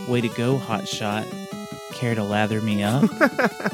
[0.10, 1.26] way to go, hot shot.
[1.94, 3.10] Care to lather me up?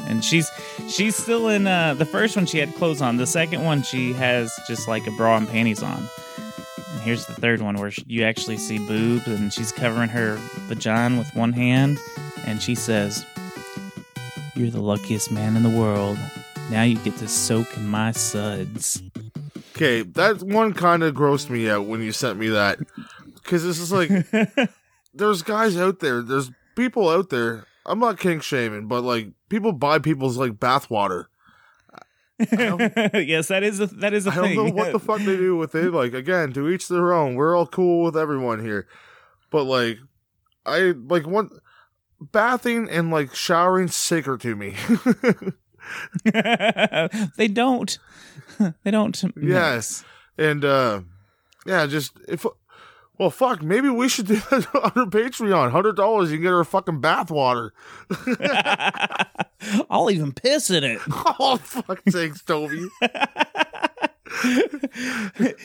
[0.06, 0.48] and she's
[0.88, 3.16] she's still in uh the first one she had clothes on.
[3.16, 5.96] The second one she has just like a bra and panties on.
[5.96, 10.36] And here's the third one where you actually see boobs and she's covering her
[10.68, 11.98] vagina with one hand
[12.46, 13.26] and she says,
[14.54, 16.16] "You're the luckiest man in the world.
[16.70, 19.02] Now you get to soak in my suds."
[19.78, 22.80] Okay, that one kind of grossed me out when you sent me that.
[23.34, 24.10] Because this is like,
[25.14, 27.64] there's guys out there, there's people out there.
[27.86, 31.26] I'm not kink shaming, but like, people buy people's like bathwater.
[32.38, 35.56] yes, that is a that is a I don't know what the fuck they do
[35.56, 35.92] with it.
[35.92, 37.36] Like, again, to each their own.
[37.36, 38.88] We're all cool with everyone here.
[39.50, 39.98] But like,
[40.66, 41.50] I like one
[42.32, 44.74] bathing and like showering sacred to me.
[47.36, 47.98] they don't.
[48.84, 49.22] They don't.
[49.40, 50.04] Yes.
[50.36, 51.00] And uh
[51.66, 52.44] yeah, just if
[53.18, 55.70] well fuck, maybe we should do that on our Patreon.
[55.70, 57.72] Hundred dollars you can get our fucking bath water.
[59.90, 61.00] I'll even piss in it.
[61.38, 62.86] oh fuck sakes, Toby.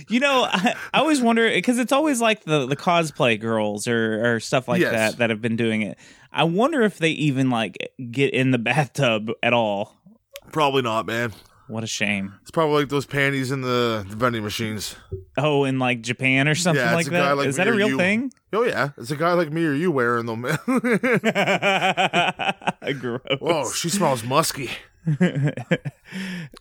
[0.10, 4.36] You know, I, I always wonder because it's always like the the cosplay girls or
[4.36, 4.92] or stuff like Yes.
[4.92, 5.98] that that have been doing it.
[6.32, 7.78] I wonder if they even like
[8.12, 9.96] get in the bathtub at all.
[10.52, 11.34] Probably not, man.
[11.68, 12.36] What a shame.
[12.42, 14.96] It's probably like those panties in the, the vending machines.
[15.38, 17.38] Oh, in like Japan or something Yeah, like that.
[17.38, 17.98] like Is that a real you.
[17.98, 18.32] thing?
[18.52, 18.90] Oh yeah.
[18.98, 20.42] It's a guy like me or you wearing them.
[23.00, 23.22] Gross.
[23.40, 24.70] Whoa, she smells musky.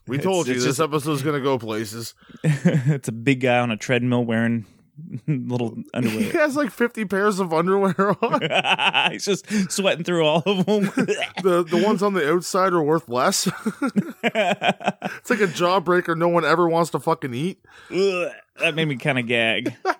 [0.06, 2.14] We told you it's this just- episode's gonna go places.
[2.42, 4.66] it's a big guy on a treadmill wearing
[5.26, 6.20] little underwear.
[6.20, 9.10] He has like 50 pairs of underwear on.
[9.12, 10.84] He's just sweating through all of them.
[11.42, 13.46] the the ones on the outside are worth less.
[13.46, 17.64] it's like a jawbreaker no one ever wants to fucking eat.
[17.90, 19.74] Ugh, that made me kind of gag.
[19.84, 19.94] All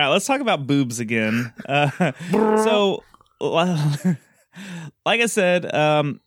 [0.00, 1.52] right, let's talk about boobs again.
[1.68, 3.04] Uh, so,
[3.40, 6.20] like I said, um,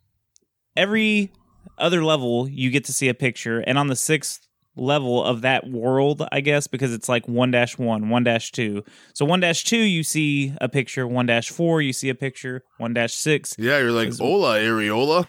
[0.75, 1.31] every
[1.77, 4.46] other level you get to see a picture, and on the sixth
[4.77, 8.83] level of that world, I guess, because it's like one dash one, one dash two.
[9.13, 11.07] So one dash two, you see a picture.
[11.07, 12.63] One dash four, you see a picture.
[12.77, 15.27] One dash six, Yeah, you're like, hola, areola.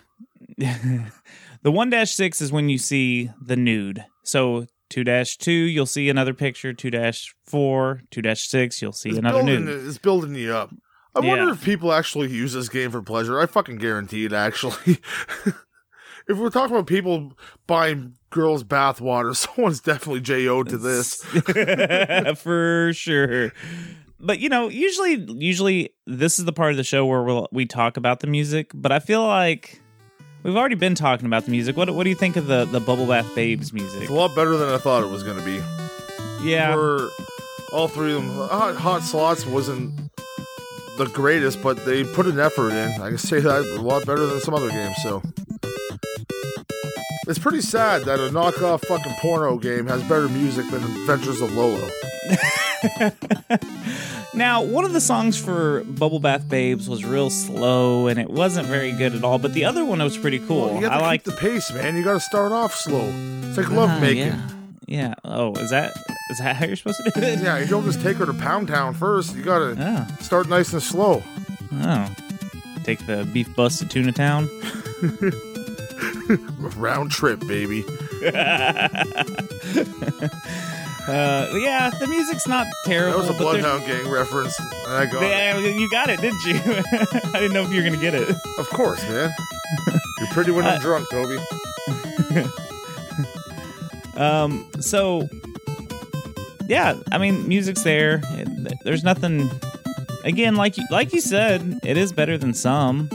[0.58, 4.04] the one dash six is when you see the nude.
[4.24, 6.72] So two dash two, you'll see another picture.
[6.72, 9.86] Two dash four, two dash six, you'll see It's another building, nude.
[9.86, 10.70] it's building you up.
[11.14, 11.52] I wonder Yeah.
[11.52, 13.40] if people actually use this game for pleasure.
[13.40, 14.98] I fucking guarantee it, actually.
[16.28, 17.32] if we're talking about people
[17.66, 20.62] buying girls' bathwater, someone's definitely J.O.
[20.64, 21.22] to this.
[22.42, 23.52] for sure.
[24.20, 27.66] But you know, usually, usually this is the part of the show where we'll, we
[27.66, 28.70] talk about the music.
[28.74, 29.80] But I feel like
[30.42, 31.76] we've already been talking about the music.
[31.76, 34.02] What What do you think of the the Bubble Bath Babes music?
[34.02, 35.62] It's a lot better than I thought it was going to be.
[36.42, 37.08] Yeah, For
[37.72, 39.92] all three of them, Hot, Hot Slots wasn't
[40.96, 43.00] the greatest, but they put an effort in.
[43.00, 45.22] I can say that a lot better than some other games, so.
[47.28, 51.52] It's pretty sad that a knockoff fucking porno game has better music than Adventures of
[51.52, 51.88] Lolo.
[54.34, 58.68] Now, one of the songs for Bubble Bath Babes was real slow and it wasn't
[58.68, 60.74] very good at all, but the other one was pretty cool.
[60.76, 61.96] you got I like the pace, man.
[61.96, 63.10] You got to start off slow.
[63.44, 64.26] It's like love Ah, making.
[64.28, 64.48] Yeah.
[64.86, 65.14] yeah.
[65.24, 65.96] Oh, is that
[66.30, 67.40] is that how you're supposed to do it?
[67.40, 69.34] Yeah, you don't just take her to Pound Town first.
[69.34, 71.22] You got to Oh, start nice and slow.
[71.72, 72.14] oh.
[72.84, 74.48] Take the beef bus to Tuna Town.
[76.76, 77.84] Round trip, baby.
[81.08, 83.22] Uh, yeah, the music's not terrible.
[83.22, 84.58] That was a Bloodhound Gang reference.
[84.60, 85.80] And I got it.
[85.80, 86.56] You got it, didn't you?
[87.32, 88.28] I didn't know if you were gonna get it.
[88.58, 89.32] Of course, man.
[90.18, 91.38] You're pretty when Uh, I'm drunk, Toby.
[94.18, 95.26] Um, so
[96.68, 98.20] yeah, I mean, music's there.
[98.84, 99.48] There's nothing.
[100.24, 103.08] Again, like you, like you said, it is better than some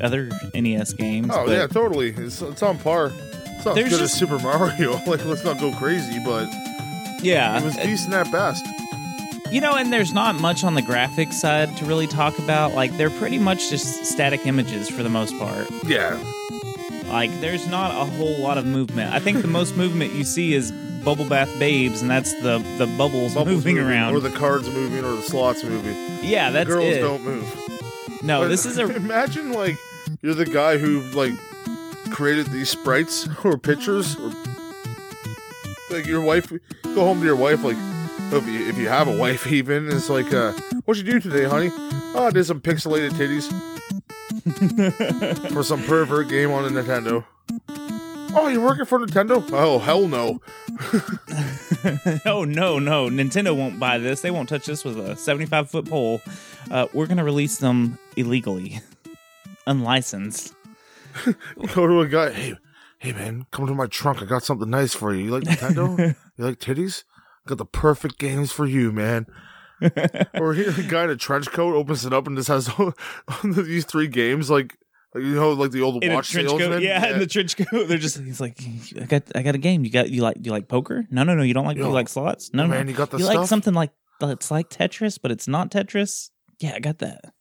[0.00, 1.30] other NES games.
[1.32, 2.10] Oh but yeah, totally.
[2.10, 3.12] It's, it's on par.
[3.14, 4.92] It's not as There's good just- as Super Mario.
[5.06, 6.48] Like, let's not go crazy, but
[7.22, 7.58] yeah.
[7.58, 8.64] it was decent at best.
[9.50, 12.74] You know, and there's not much on the graphics side to really talk about.
[12.74, 15.66] Like, they're pretty much just static images for the most part.
[15.86, 16.22] Yeah,
[17.06, 19.14] Like, there's not a whole lot of movement.
[19.14, 20.70] I think the most movement you see is
[21.02, 24.14] Bubble Bath Babes, and that's the the bubbles, Bubbles moving, around.
[24.14, 25.96] or the cards moving, or the slots moving.
[26.22, 27.00] yeah, that's girls it.
[27.00, 28.22] don't move.
[28.22, 29.78] No, this is a imagine like
[30.22, 31.32] you're the guy who like
[32.10, 34.16] created these sprites or pictures?
[34.16, 34.32] Or
[35.90, 36.52] like your wife
[36.82, 37.76] go home to your wife like
[38.30, 40.52] if you, if you have a wife even it's like uh
[40.84, 41.70] what'd you do today honey?
[42.14, 43.48] Oh i did some pixelated titties.
[45.52, 47.24] For some pervert game on a nintendo.
[48.34, 49.42] Oh you're working for nintendo?
[49.52, 50.40] Oh hell no.
[52.26, 54.20] Oh no, no, Nintendo won't buy this.
[54.20, 56.20] They won't touch this with a 75 foot pole.
[56.70, 58.80] Uh, we're gonna release them illegally,
[59.68, 60.54] unlicensed.
[61.74, 62.54] go to a guy hey
[62.98, 65.98] hey man come to my trunk i got something nice for you you like nintendo
[66.36, 67.04] you like titties
[67.46, 69.26] got the perfect games for you man
[70.34, 72.70] or he, the guy in a trench coat opens it up and just has
[73.44, 74.76] these three games like
[75.14, 77.88] you know like the old In watch trench salesman coat, yeah, in the trench coat.
[77.88, 78.58] They're just he's like,
[79.00, 79.82] I got, I got a game.
[79.84, 81.06] You got, you like, you like poker?
[81.10, 81.42] No, no, no.
[81.42, 82.50] You don't like, Yo, you like slots?
[82.52, 82.90] No, man no.
[82.90, 86.30] you got the you stuff like something like that's like Tetris, but it's not Tetris.
[86.60, 87.32] Yeah, I got that.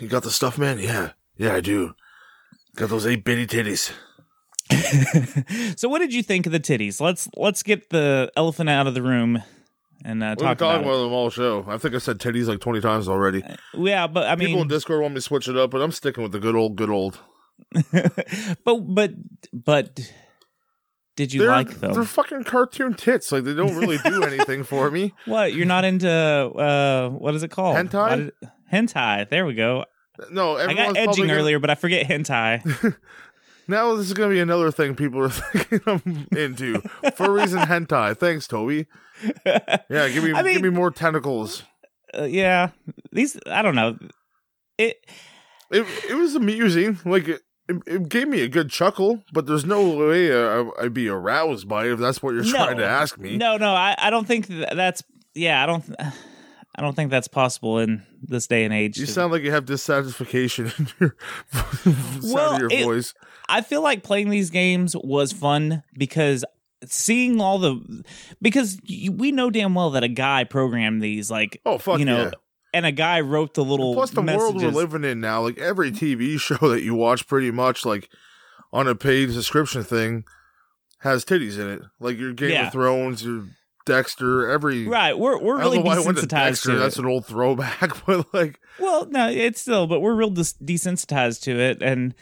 [0.00, 1.94] You got the stuff man yeah yeah i do
[2.76, 3.92] got those eight bitty titties
[5.76, 7.00] so, what did you think of the titties?
[7.00, 9.40] Let's let's get the elephant out of the room
[10.04, 12.60] and uh, talk talking about, about them all show i think i said titties like
[12.60, 13.60] 20 times already it.
[13.74, 15.92] Yeah, but I mean people in discord want me to switch it up but i'm
[15.92, 17.18] sticking with the good old good old
[18.64, 19.12] but but
[19.52, 20.00] but
[21.16, 21.94] did you they're, like them?
[21.94, 25.84] they're fucking cartoon tits like they don't really do anything for me What you're not
[25.84, 26.10] into?
[26.10, 27.76] Uh, what is it called?
[27.76, 28.30] Hentai?
[28.72, 29.28] Hentai.
[29.28, 29.84] There we go.
[30.30, 32.96] no I got edging gonna- earlier, but I forget hentai.
[33.68, 36.74] Now this is gonna be another thing people are thinking I'm into.
[37.16, 38.16] Furries and hentai.
[38.16, 38.86] Thanks, Toby.
[39.44, 41.64] Yeah, give me I mean- give me more tentacles.
[42.16, 42.70] uh, yeah,
[43.12, 43.98] these I don't know.
[44.78, 44.96] It
[45.72, 46.98] It it was amusing.
[47.04, 51.08] Like it, it, gave me a good chuckle, but there's no way uh, I'd be
[51.08, 52.50] aroused by it if that's what you're No.
[52.52, 53.36] trying to ask me.
[53.36, 55.02] no no I I don't think that's
[55.34, 55.84] yeah I don't
[56.78, 58.98] I don't think that's possible in this day and age.
[58.98, 61.16] You to- sound like you have dissatisfaction in your
[62.22, 63.14] Well, of your it- voice.
[63.48, 66.44] I feel like playing these games was fun because
[66.84, 68.04] seeing all the
[68.42, 72.04] because you, we know damn well that a guy programmed these, like Oh fuck you
[72.04, 72.30] know, yeah.
[72.74, 75.90] and a guy wrote the little Plus the world we're living in now, like every
[75.92, 78.10] TV show that you watch pretty much like
[78.72, 80.24] on a paid subscription thing
[81.00, 81.82] has titties in it.
[82.00, 82.66] Like your Game Yeah.
[82.66, 83.44] of Thrones, your
[83.86, 86.72] Dexter, every Right, we're we're really know why I to desensitized Dexter.
[86.72, 90.42] to That's an old throwback, but like Well, no, it's still, but we're real des-
[90.62, 92.14] desensitized to it, and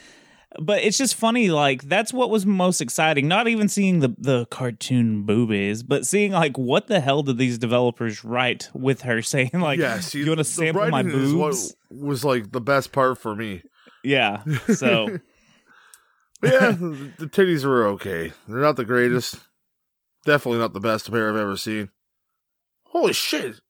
[0.59, 1.49] but it's just funny.
[1.49, 3.27] Like that's what was most exciting.
[3.27, 7.57] Not even seeing the the cartoon boobies, but seeing like what the hell did these
[7.57, 11.75] developers write with her saying like, yeah, see, you want to sample my boobs?
[11.89, 13.63] was like the best part for me.
[14.03, 14.43] Yeah.
[14.73, 15.07] So
[16.43, 18.31] yeah, the titties were okay.
[18.47, 19.39] They're not the greatest.
[20.25, 21.89] Definitely not the best pair I've ever seen.
[22.85, 23.61] Holy shit!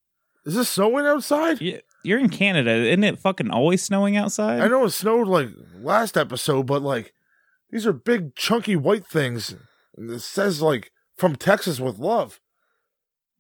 [0.46, 1.60] Is this snowing outside?
[1.62, 3.20] y- you're in Canada, isn't it?
[3.20, 4.62] Fucking always snowing outside.
[4.62, 5.50] I know it snowed like
[5.82, 7.14] last episode, but like
[7.72, 9.56] these are big chunky white things.
[9.98, 12.40] And it says like from Texas with love.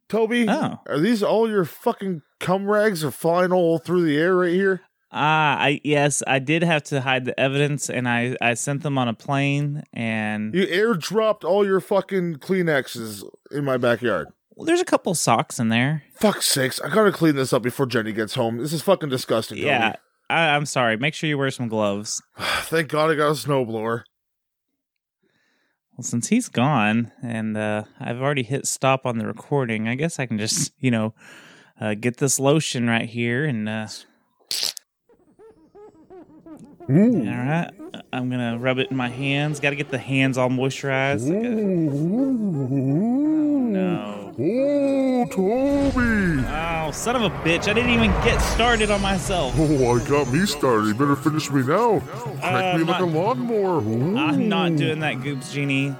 [0.09, 0.79] Toby, Oh.
[0.87, 4.81] are these all your fucking cum rags are flying all through the air right here?
[5.17, 8.97] Ah, I yes, I did have to hide the evidence, and I I sent them
[8.97, 14.27] on a plane, and You airdropped all your fucking Kleenexes in my backyard.
[14.57, 16.03] well, there's a couple socks in there.
[16.15, 18.57] Fuck sakes, I gotta clean this up before Jenny gets home.
[18.57, 19.57] This is fucking disgusting.
[19.57, 19.93] Yeah,
[20.29, 20.97] I, I'm sorry.
[20.97, 22.21] Make sure you wear some gloves.
[22.63, 24.03] Thank God I got a snowblower.
[25.97, 30.19] Well, since he's gone, and uh, I've already hit stop on the recording, I guess
[30.19, 31.13] I can just you know
[31.79, 33.87] uh, get this lotion right here, and uh,
[36.87, 37.71] all right,
[38.13, 39.59] I'm gonna rub it in my hands.
[39.59, 41.25] Got to get the hands all moisturized.
[41.27, 41.45] Gotta-
[43.75, 44.21] No.
[44.37, 46.43] Oh, Toby!
[46.47, 47.67] Oh, son of a bitch!
[47.69, 49.53] I didn't even get started on myself.
[49.57, 50.87] Oh, I got me started.
[50.87, 51.99] You better finish me now.
[52.41, 53.81] Crack Uh, me like a lawnmower.
[53.81, 54.17] Ooh.
[54.17, 55.95] I'm not doing that, Goobs Genie.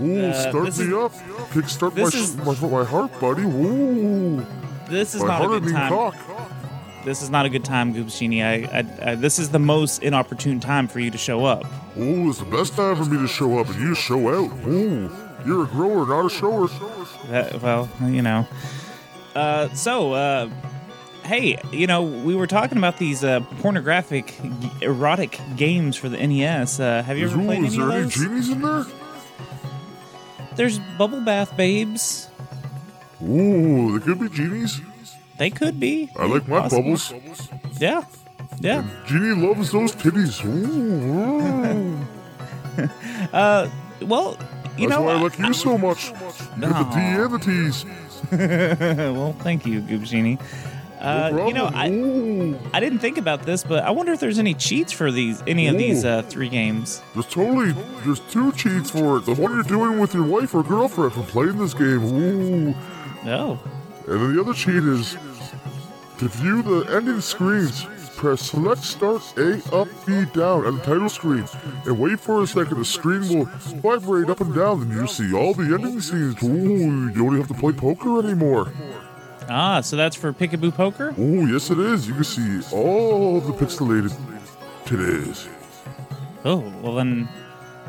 [0.00, 1.12] Ooh, uh, start me is- up.
[1.52, 3.42] Kickstart my, is- my my heart, buddy.
[3.42, 4.44] Ooh,
[4.88, 5.88] This is my not a good time.
[5.90, 6.14] cock.
[7.04, 8.42] This is not a good time, Goobs Genie.
[8.44, 11.64] I, I, I, this is the most inopportune time for you to show up.
[11.98, 14.52] Ooh, it's the best time for me to show up and you show out.
[14.68, 15.10] Ooh,
[15.44, 16.68] you're a grower, not a shower.
[17.28, 18.46] That, well, you know.
[19.34, 20.48] Uh, so, uh,
[21.24, 24.34] hey, you know, we were talking about these uh, pornographic,
[24.80, 26.78] erotic games for the NES.
[26.78, 28.14] Uh, have you ever Ooh, played is any of there any those?
[28.14, 28.84] genies in there?
[30.54, 32.28] There's Bubble Bath Babes.
[33.22, 34.80] Ooh, there could be genies.
[35.42, 36.08] They could be.
[36.16, 36.82] I like my Possible.
[36.82, 37.12] bubbles.
[37.80, 38.04] Yeah,
[38.60, 38.84] yeah.
[39.08, 40.38] Genie loves those titties.
[40.44, 41.98] Ooh,
[43.32, 43.68] Uh,
[44.02, 44.38] well,
[44.78, 46.10] you that's know, why I like you so much.
[46.10, 47.84] You got the D and the T's.
[49.16, 50.38] well, thank you, Goob Genie.
[51.00, 52.56] Uh, you know, I, Ooh.
[52.72, 55.66] I didn't think about this, but I wonder if there's any cheats for these any
[55.66, 57.02] of these uh, three games.
[57.14, 57.72] There's totally
[58.04, 59.26] there's two cheats for it.
[59.26, 62.04] The one you're doing with your wife or girlfriend from playing this game.
[62.04, 62.74] Ooh.
[63.24, 63.58] Oh,
[64.06, 65.16] And then the other cheat is
[66.22, 71.08] to view the ending screens, press select start A up B down at the title
[71.08, 71.44] screen
[71.84, 72.78] and wait for a second.
[72.78, 73.46] The screen will
[73.82, 76.40] vibrate up and down and you see all the ending scenes.
[76.44, 78.72] Ooh, you don't have to play poker anymore.
[79.48, 81.12] ah, so that's for Peekaboo Poker.
[81.18, 82.06] Ooh, yes it is.
[82.06, 84.16] You can see all the pixelated
[84.84, 85.48] titties.
[86.44, 87.28] Oh, well then,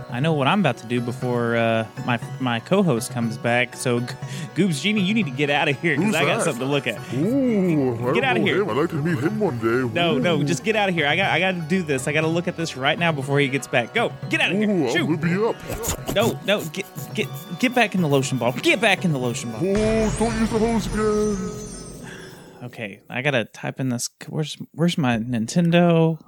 [0.09, 3.75] I know what I'm about to do before uh, my my co-host comes back.
[3.75, 4.05] So, G-
[4.53, 6.43] Goobs Genie, you need to get out of here because I got that?
[6.43, 6.99] something to look at.
[7.15, 8.61] Ooh, Get out of here.
[8.61, 8.69] Him.
[8.69, 9.91] I'd like to meet him one day.
[9.93, 11.07] No, no, just get out of here.
[11.07, 12.07] I got I got to do this.
[12.07, 13.93] I got to look at this right now before he gets back.
[13.95, 14.87] Go, get out of Ooh, here.
[14.87, 15.05] I'll Shoot.
[15.07, 16.13] whip you up.
[16.15, 16.85] No, no, get
[17.15, 17.27] get
[17.59, 18.51] get back in the lotion ball.
[18.53, 19.61] Get back in the lotion ball.
[19.63, 22.65] Oh, don't use the hose again.
[22.65, 24.09] Okay, I gotta type in this.
[24.29, 26.19] Where's where's my Nintendo?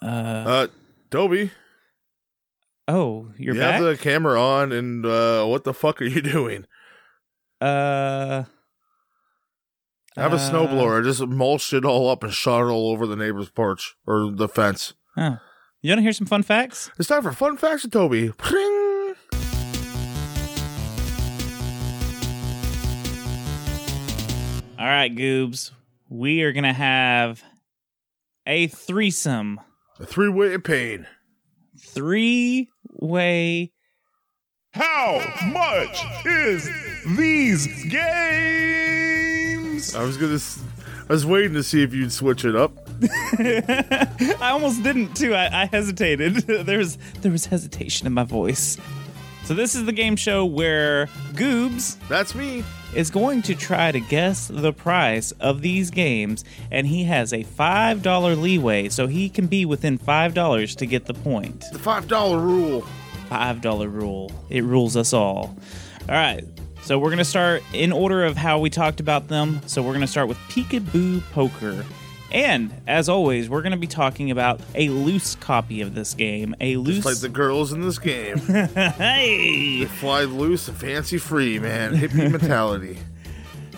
[0.00, 0.68] Uh,
[1.10, 1.50] Toby,
[2.88, 3.74] Oh, you're you back.
[3.74, 6.66] have the camera on, and uh, what the fuck are you doing?
[7.60, 8.44] uh,
[10.16, 11.00] I have a Uh, snowblower.
[11.00, 14.30] I just mulched it all up and shot it all over the neighbor's porch or
[14.30, 14.94] the fence.
[15.16, 15.38] oh.
[15.80, 16.90] You want to hear some fun facts?
[16.98, 18.30] It's time for fun facts with Toby.
[18.38, 19.14] Pring!
[24.78, 25.70] All right, Goobs.
[26.08, 27.42] We are gonna have
[28.46, 29.60] a threesome,
[30.00, 31.06] A three-way pain.
[31.94, 33.72] Three way.
[34.72, 35.20] How
[35.52, 36.68] much is
[37.16, 37.66] these
[38.92, 39.94] games?
[39.94, 40.34] I was gonna.
[40.34, 40.62] s-
[41.08, 42.72] I was waiting to see if you'd switch it up.
[43.38, 45.34] I almost didn't too.
[45.34, 46.34] I, I hesitated.
[46.66, 48.78] there was there was hesitation in my voice.
[49.44, 52.64] So this is the game show where Goobs That's me.
[52.94, 57.42] Is going to try to guess the price of these games, and he has a
[57.42, 61.64] five dollar leeway, so he can be within five dollars to get the point.
[61.72, 62.84] The five dollar rule.
[63.32, 64.30] $5 rule.
[64.50, 65.56] It rules us all.
[66.08, 66.44] All right.
[66.82, 69.60] So we're going to start in order of how we talked about them.
[69.66, 71.84] So we're going to start with Peekaboo Poker.
[72.32, 76.54] And as always, we're going to be talking about a loose copy of this game.
[76.60, 76.98] A loose.
[76.98, 78.38] It's like the girls in this game.
[78.38, 79.80] hey!
[79.80, 81.94] they fly loose and fancy free, man.
[81.94, 82.98] Hippie mentality.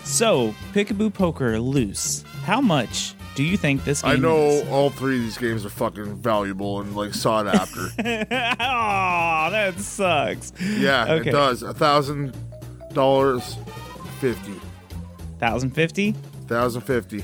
[0.03, 2.21] So, Peekaboo Poker loose.
[2.43, 4.17] How much do you think this game is?
[4.19, 4.67] I know is?
[4.69, 7.87] all three of these games are fucking valuable and like sought after.
[8.59, 10.53] Aw, that sucks.
[10.61, 11.29] yeah, Okay.
[11.29, 11.63] it does.
[11.63, 12.37] A thousand
[12.93, 13.57] dollars,
[14.19, 14.51] fifty.
[15.39, 16.11] 1050
[16.47, 17.23] Thousand fifty.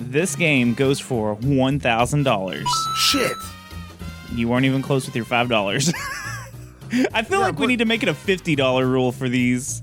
[0.00, 2.64] This game goes for $1,000.
[2.96, 3.32] Shit.
[4.34, 5.92] You weren't even close with your $5.
[7.12, 9.82] I feel Yeah, like we need to make it a $50 rule for these.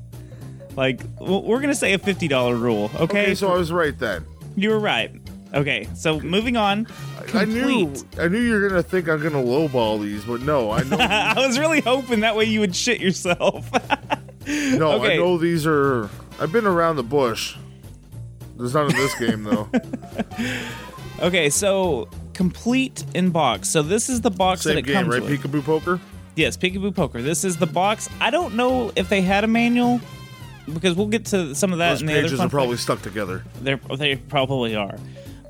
[0.76, 3.04] Like, we're going to say a $50 rule, okay?
[3.04, 4.26] Okay, so I was right then.
[4.56, 5.12] you were right.
[5.54, 6.88] Okay, so moving on.
[7.34, 10.84] I knew I knew you were gonna think I'm gonna lowball these, but no, I
[10.84, 13.70] know I was really hoping that way you would shit yourself.
[14.48, 15.14] no, Okay.
[15.14, 16.10] I know these are
[16.40, 17.56] I've been around the bush.
[18.58, 19.70] There's none in this game though.
[21.28, 23.70] okay, so complete in box.
[23.70, 25.22] So this is the box that Same it game, comes right?
[25.22, 25.42] with.
[25.42, 26.00] Peekaboo poker?
[26.38, 27.24] Yes, Peekaboo Poker.
[27.24, 28.08] This is the box.
[28.22, 30.00] I don't know if they had a manual
[30.72, 32.78] because we'll get to some of that Those in the other pages fun are probably
[32.78, 33.44] stuck together.
[33.62, 35.00] They're, they probably are.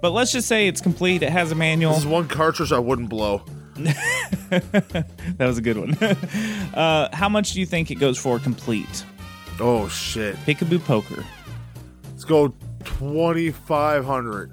[0.02, 1.24] But let's just say it's complete.
[1.24, 1.92] It has a manual.
[1.92, 3.44] This is one cartridge I wouldn't blow.
[4.50, 5.06] That
[5.40, 5.94] was a good one.
[6.74, 9.04] uh, how much do you think it goes for complete?
[9.60, 10.38] Oh shit.
[10.38, 11.26] Peekaboo Poker.
[12.12, 12.54] Let's go
[12.88, 14.50] twenty five hundred.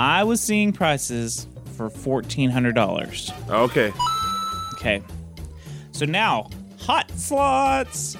[0.00, 3.30] I was seeing prices for fourteen hundred dollars.
[3.50, 3.92] Okay.
[4.74, 5.02] Okay.
[5.92, 6.48] So now,
[6.78, 8.16] hot slots.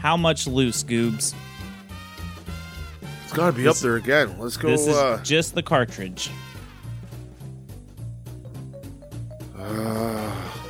[0.00, 1.34] How much loose, Goobs?
[3.24, 4.36] It's gotta be up there again.
[4.38, 6.30] Let's go This is uh just the cartridge.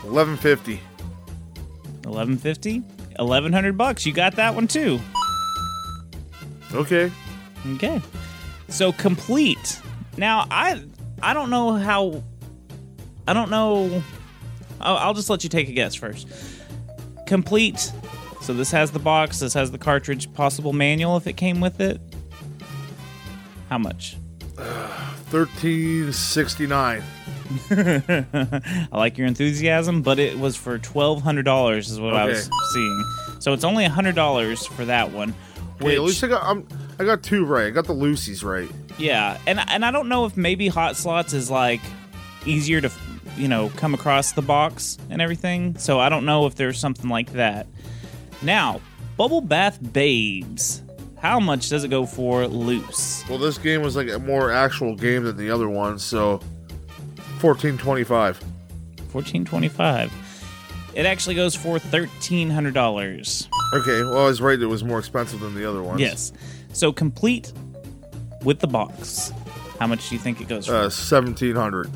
[0.04, 0.80] eleven fifty.
[2.04, 2.80] 1150
[3.22, 4.98] 1100 bucks you got that one too
[6.72, 7.10] Okay.
[7.74, 8.00] okay
[8.68, 9.80] so complete
[10.16, 10.80] now i
[11.22, 12.22] i don't know how
[13.26, 14.02] i don't know
[14.80, 16.28] I'll, I'll just let you take a guess first
[17.26, 17.92] complete
[18.40, 21.80] so this has the box this has the cartridge possible manual if it came with
[21.80, 22.00] it
[23.68, 24.16] how much
[25.30, 27.04] Thirteen sixty nine.
[27.70, 32.50] I like your enthusiasm, but it was for twelve hundred dollars, is what I was
[32.72, 33.04] seeing.
[33.38, 35.32] So it's only hundred dollars for that one.
[35.80, 36.66] Wait, at least I got I'm,
[36.98, 37.66] I got two right.
[37.66, 38.70] I got the Lucy's right.
[38.98, 41.80] Yeah, and and I don't know if maybe hot slots is like
[42.44, 42.90] easier to
[43.36, 45.76] you know come across the box and everything.
[45.78, 47.66] So I don't know if there's something like that.
[48.42, 48.80] Now,
[49.16, 50.82] Bubble Bath Babes.
[51.18, 53.22] How much does it go for loose?
[53.28, 56.40] Well, this game was like a more actual game than the other one, so
[57.38, 58.42] fourteen twenty five.
[59.10, 60.10] Fourteen twenty-five.
[60.94, 63.48] It actually goes for thirteen hundred dollars.
[63.74, 64.60] Okay, well I was right.
[64.60, 66.00] It was more expensive than the other ones.
[66.00, 66.32] Yes.
[66.72, 67.52] So complete
[68.44, 69.32] with the box.
[69.78, 70.74] How much do you think it goes for?
[70.74, 71.90] Uh, seventeen hundred.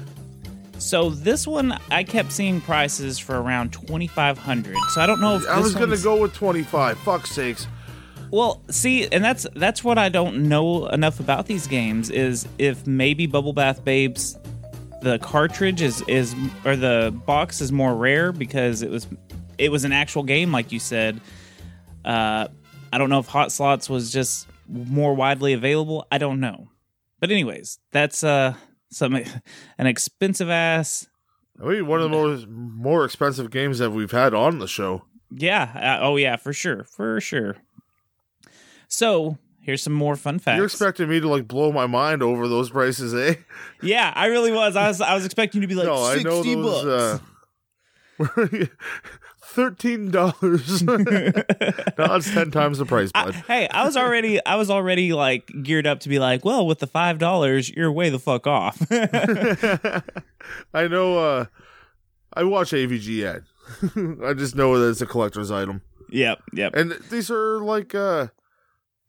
[0.79, 4.77] so this one, I kept seeing prices for around twenty five hundred.
[4.91, 6.99] So I don't know if I was gonna go with twenty five.
[6.99, 7.67] Fuck sakes.
[8.31, 12.87] Well, see, and that's that's what I don't know enough about these games is if
[12.87, 14.39] maybe Bubble Bath Babes,
[15.03, 19.07] the cartridge is is or the box is more rare because it was
[19.59, 21.21] it was an actual game like you said.
[22.05, 22.49] Uh,
[22.93, 26.07] I don't know if Hot Slots was just more widely available.
[26.13, 26.69] I don't know,
[27.21, 28.55] but anyways, that's uh
[28.91, 29.15] some
[29.79, 31.09] an expensive ass.
[31.63, 35.05] I mean, one of the most more expensive games that we've had on the show.
[35.31, 35.99] Yeah.
[36.01, 37.57] Uh, oh yeah, for sure, for sure.
[38.89, 40.57] So here's some more fun facts.
[40.57, 43.35] You're expecting me to like blow my mind over those prices, eh?
[43.83, 44.77] Yeah, I really was.
[44.77, 46.85] I was I was expecting you to be like no, I know 60 those.
[46.85, 47.23] bucks.
[48.41, 48.67] Uh,
[49.55, 50.83] Thirteen dollars.
[50.83, 53.35] no, it's ten times the price, I- bud.
[53.47, 56.81] hey, I was already I was already like geared up to be like, well, with
[56.81, 58.83] the five dollars, you're way the fuck off.
[60.75, 61.19] I know.
[61.19, 61.45] uh
[62.33, 63.45] I watch AVGN.
[64.27, 66.75] I just know that it's a collector's item, yep, yep.
[66.75, 68.27] and these are like uh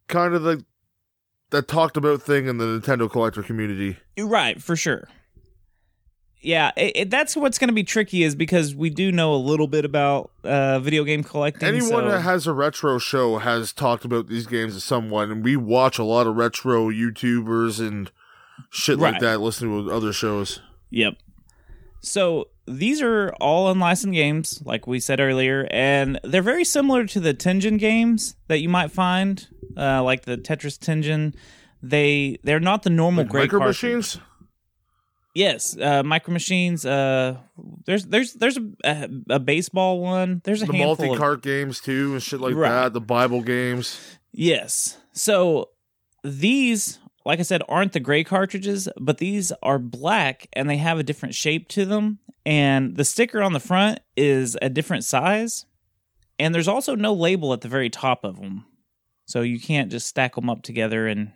[0.06, 0.64] kind of the
[1.50, 3.96] that talked about thing in the Nintendo collector community.
[4.16, 5.08] You're right, for sure.
[6.42, 9.36] Yeah, it, it, that's what's going to be tricky is because we do know a
[9.36, 11.66] little bit about uh, video game collecting.
[11.66, 15.42] Anyone so- that has a retro show has talked about these games to someone, and
[15.44, 18.10] we watch a lot of retro YouTubers and
[18.70, 20.60] shit like that, listening to other shows.
[20.90, 21.16] Yep.
[22.00, 27.18] So these are all unlicensed games, like we said earlier, and they're very similar to
[27.18, 31.34] the Tengen games that you might find, uh, like the Tetris Tengen.
[31.82, 33.82] They they're not the normal Like great micro cartridge.
[33.82, 34.18] machines.
[35.36, 36.86] Yes, uh, Micro Machines.
[36.86, 37.36] Uh,
[37.84, 40.40] there's there's there's a, a, a baseball one.
[40.44, 42.70] There's a The multi of cart games too and shit like Right.
[42.70, 42.94] that.
[42.94, 44.00] The Bible games.
[44.32, 44.96] Yes.
[45.12, 45.68] So
[46.24, 50.98] these, like I said, aren't the gray cartridges, but these are black and they have
[50.98, 52.18] a different shape to them.
[52.46, 55.66] And the sticker on the front is a different size.
[56.38, 58.64] And there's also no label at the very top of them.
[59.26, 61.32] So you can't just stack them up together and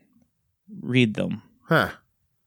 [0.81, 1.43] read them.
[1.65, 1.91] Huh.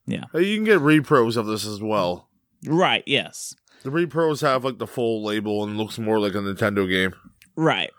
[0.06, 0.26] Yeah.
[0.34, 2.28] Uh, You can get repros of this as well.
[2.66, 3.04] Right.
[3.06, 3.56] Yes.
[3.84, 7.14] The repros have like the full label and looks more like a Nintendo game.
[7.56, 7.91] Right.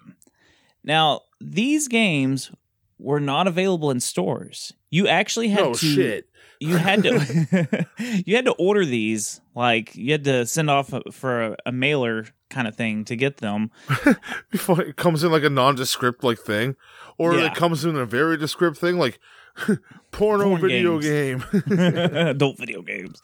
[0.83, 2.51] Now, these games
[2.99, 4.73] were not available in stores.
[4.91, 6.29] You actually had No to shit.
[6.61, 7.87] you had to
[8.27, 12.27] you had to order these like you had to send off for a, a mailer
[12.51, 13.71] kind of thing to get them
[14.51, 16.77] Before it comes in like a nondescript like thing,
[17.19, 17.47] or Yeah.
[17.47, 19.19] it comes in a very descript thing like
[20.11, 21.45] porno Porn video games.
[21.45, 21.63] game.
[21.79, 23.21] adult video games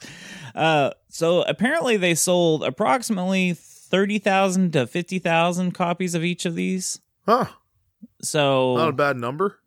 [0.55, 7.45] uh so apparently they sold approximately 30,000 to 50,000 copies of each of these huh?
[8.21, 9.59] so Not a bad number.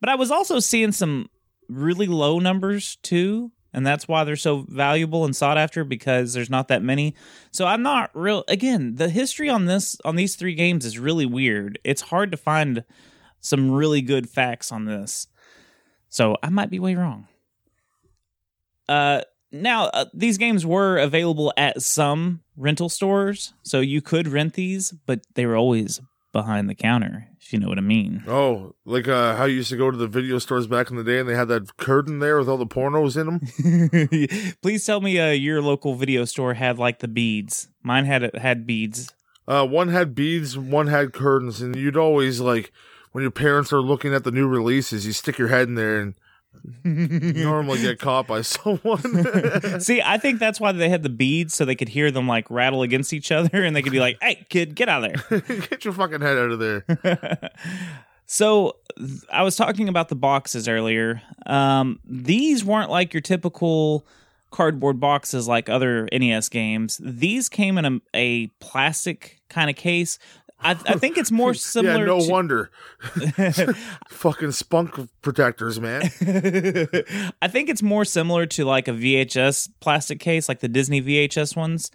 [0.00, 1.28] but i was also seeing some
[1.68, 6.48] really low numbers too and that's why they're so valuable and sought after because there's
[6.50, 7.14] not that many
[7.50, 11.26] so i'm not real again the history on this on these three games is really
[11.26, 12.84] weird it's hard to find
[13.40, 15.26] some really good facts on this
[16.08, 17.26] so i might be way wrong
[18.88, 19.20] uh
[19.52, 24.92] now uh, these games were available at some rental stores so you could rent these
[25.06, 26.00] but they were always
[26.32, 29.70] behind the counter if you know what i mean Oh, like uh, how you used
[29.70, 32.18] to go to the video stores back in the day and they had that curtain
[32.18, 34.54] there with all the pornos in them.
[34.62, 37.68] Please tell me uh, your local video store had like the beads.
[37.82, 39.14] Mine had had beads.
[39.48, 42.72] Uh, one had beads, one had curtains, and you'd always like
[43.16, 46.00] when your parents are looking at the new releases, you stick your head in there
[46.02, 46.14] and
[46.84, 49.00] normally get caught by someone.
[49.80, 52.50] See, I think that's why they had the beads so they could hear them like
[52.50, 55.40] rattle against each other and they could be like, "Hey, kid, get out of there."
[55.40, 56.84] get your fucking head out of there.
[58.26, 61.22] So th- I was talking about the boxes earlier.
[61.46, 64.06] Um, these weren't like your typical
[64.50, 67.00] cardboard boxes like other NES games.
[67.02, 70.18] These came in a, a plastic kind of case.
[70.60, 72.00] I, I think it's more similar.
[72.00, 72.70] yeah, no to, wonder.
[74.08, 76.02] fucking spunk protectors, man.
[77.42, 81.56] I think it's more similar to like a VHS plastic case, like the Disney VHS
[81.56, 81.90] ones,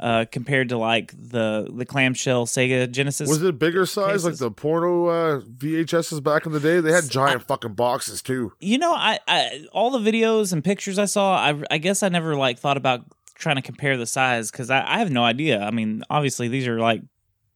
[0.00, 3.28] uh, compared to like the the clamshell Sega Genesis.
[3.28, 6.80] Was it bigger size like the porno uh, VHSs back in the day?
[6.80, 8.52] They had giant fucking boxes too.
[8.60, 12.08] You know, I, I all the videos and pictures I saw, I I guess I
[12.08, 13.04] never like thought about
[13.34, 15.60] trying to compare the size because I, I have no idea.
[15.60, 17.02] I mean, obviously these are like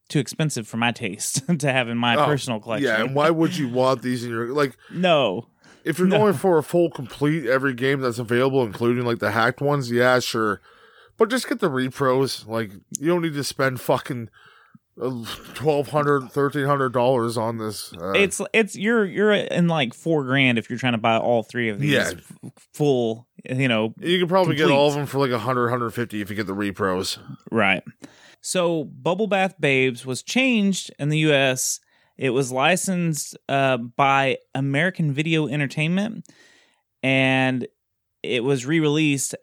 [0.08, 2.88] too expensive for my taste to have in my Oh, personal collection.
[2.88, 4.76] Yeah, and why would you want these in your like?
[4.90, 5.46] no,
[5.84, 6.18] If you're No.
[6.18, 10.18] going for a full complete every game that's available, including like the hacked ones, yeah,
[10.20, 10.60] sure.
[11.18, 12.46] But just get the repros.
[12.46, 14.28] Like you don't need to spend fucking
[15.00, 15.24] uh,
[15.54, 17.92] twelve hundred, thirteen hundred dollars on this.
[17.94, 21.42] Uh, it's it's you're you're in like four grand if you're trying to buy all
[21.42, 22.12] three of these Yeah.
[22.74, 23.26] full.
[23.48, 26.20] You know, you can probably get all of them for like a hundred, hundred fifty
[26.20, 27.18] if you get the repros.
[27.50, 27.82] Right.
[28.42, 31.80] So Bubble Bath Babes was changed in the US.
[32.18, 36.26] It was licensed uh, by American Video Entertainment
[37.02, 37.66] and
[38.22, 39.34] it was re released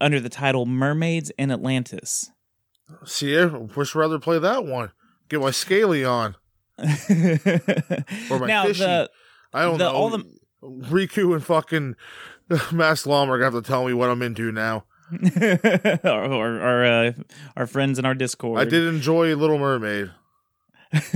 [0.00, 2.30] under the title Mermaids in Atlantis.
[3.04, 4.92] See, I wish I'd rather play that one.
[5.28, 6.36] Get my scaly on.
[6.78, 8.80] Or my now, fishy.
[8.80, 9.10] the,
[9.52, 9.92] I don't The- know.
[9.94, 10.24] all the-
[10.62, 11.94] Riku and fucking
[12.72, 14.84] Mass Llama are gonna have to tell me what I'm into now.
[16.04, 17.12] our, our, our, uh,
[17.56, 18.58] our friends in our Discord.
[18.58, 20.10] I did enjoy Little Mermaid.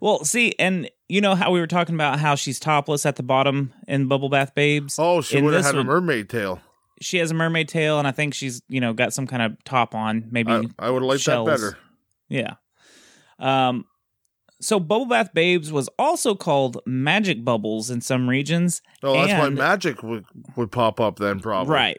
[0.00, 3.22] well, see, and you know how we were talking about how she's topless at the
[3.22, 4.96] bottom in Bubble Bath Babes?
[4.98, 6.60] Oh, she would have had a mermaid tail.
[7.00, 9.62] she has a mermaid tail, and I think she's you know got some kind of
[9.64, 11.46] top on, maybe I, I would like shells.
[11.48, 11.78] that better.
[12.28, 12.54] yeah.
[13.38, 13.86] Um,
[14.60, 19.48] so Bubble Bath Babes was also called Magic Bubbles in some regions, Oh, that's why
[19.48, 20.26] magic would
[20.56, 21.72] would pop up then, probably.
[21.74, 21.98] right?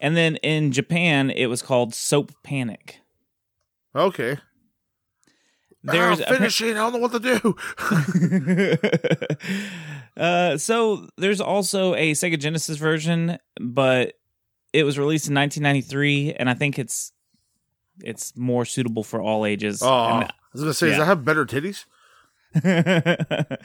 [0.00, 3.00] And then in Japan, it was called Soap Panic.
[3.94, 4.38] Okay.
[5.82, 6.72] There's ah, finishing.
[6.72, 7.56] I don't know what to do.
[10.20, 14.14] uh, so there's also a Sega Genesis version, but
[14.72, 17.12] it was released in 1993, and I think it's
[18.00, 19.82] it's more suitable for all ages.
[19.82, 21.84] Oh, I was gonna say, does that have better titties?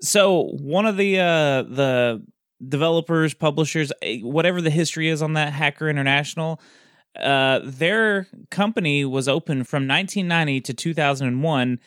[0.00, 2.22] so one of the uh the
[2.68, 6.60] developers publishers eh, whatever the history is on that hacker international
[7.20, 11.80] uh their company was open from 1990 to 2001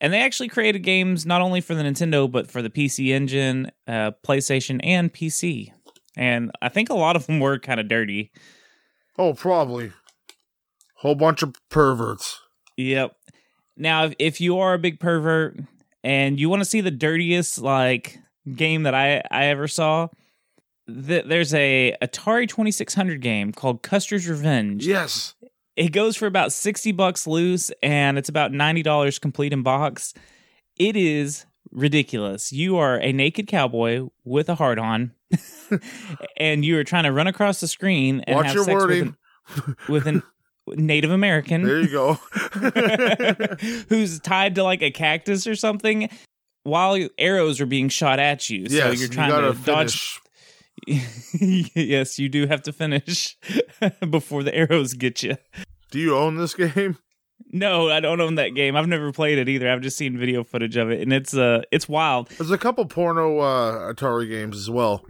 [0.00, 3.70] and they actually created games not only for the nintendo but for the pc engine
[3.86, 5.72] uh playstation and pc
[6.18, 8.32] and I think a lot of them were kind of dirty.
[9.16, 9.92] Oh, probably.
[10.96, 12.40] Whole bunch of perverts.
[12.76, 13.14] Yep.
[13.76, 15.60] Now, if, if you are a big pervert
[16.02, 18.18] and you want to see the dirtiest like
[18.56, 20.08] game that I I ever saw,
[20.86, 24.86] th- there's a Atari 2600 game called Custer's Revenge.
[24.86, 25.34] Yes.
[25.76, 30.12] It goes for about 60 bucks loose and it's about $90 complete in box.
[30.76, 32.52] It is ridiculous.
[32.52, 35.12] You are a naked cowboy with a heart on
[36.36, 38.82] and you are trying to run across the screen and Watch have your sex with
[38.82, 39.16] wording.
[39.66, 40.22] an, with an
[40.66, 42.14] Native American There you go.
[43.88, 46.08] who's tied to like a cactus or something
[46.62, 48.68] while arrows are being shot at you.
[48.68, 50.20] So yes, you're trying you to dodge.
[50.86, 53.36] yes, you do have to finish
[54.10, 55.36] before the arrows get you.
[55.90, 56.98] Do you own this game?
[57.50, 58.76] No, I don't own that game.
[58.76, 59.70] I've never played it either.
[59.70, 62.28] I've just seen video footage of it, and it's uh, it's wild.
[62.30, 65.04] There's a couple porno uh, Atari games as well.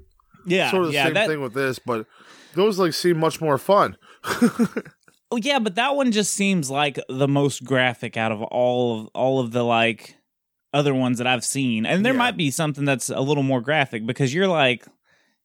[0.46, 2.06] Yeah, sort of the yeah, same that, thing with this, but
[2.54, 3.96] those like seem much more fun.
[5.30, 9.08] Oh yeah, but that one just seems like the most graphic out of all of
[9.14, 10.16] all of the like
[10.72, 11.86] other ones that I've seen.
[11.86, 12.18] And there Yeah.
[12.18, 14.86] might be something that's a little more graphic because you're like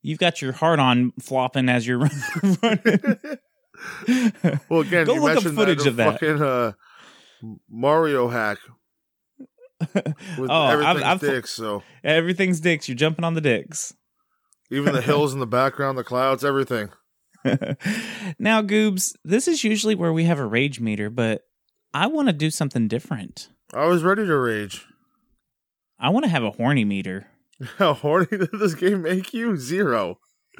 [0.01, 1.97] you've got your heart on flopping as you're
[2.61, 3.17] running.
[4.69, 6.11] Well, again, Go you look up footage that, of that.
[6.19, 6.73] fucking uh,
[7.69, 8.57] Mario hack
[9.93, 11.51] with Oh, I've- I've- dicks.
[11.51, 12.87] So Everything's dicks.
[12.87, 13.93] You're jumping on the dicks.
[14.71, 16.89] even the hills in the background, the clouds, everything.
[18.39, 21.41] now, Goobs, this is usually where we have a rage meter, but
[21.93, 23.49] I want to do something different.
[23.73, 24.85] I was ready to rage.
[26.03, 27.27] I want to have a horny meter.
[27.77, 29.55] How horny did this game make you?
[29.55, 30.19] Zero.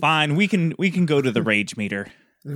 [0.00, 2.06] Fine, we can we can go to the rage meter.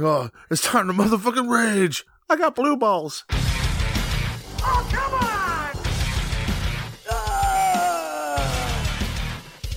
[0.00, 2.04] Oh, it's time to motherfucking rage.
[2.30, 3.24] I got blue balls.
[3.30, 5.72] Oh come on!
[7.10, 8.46] Ah!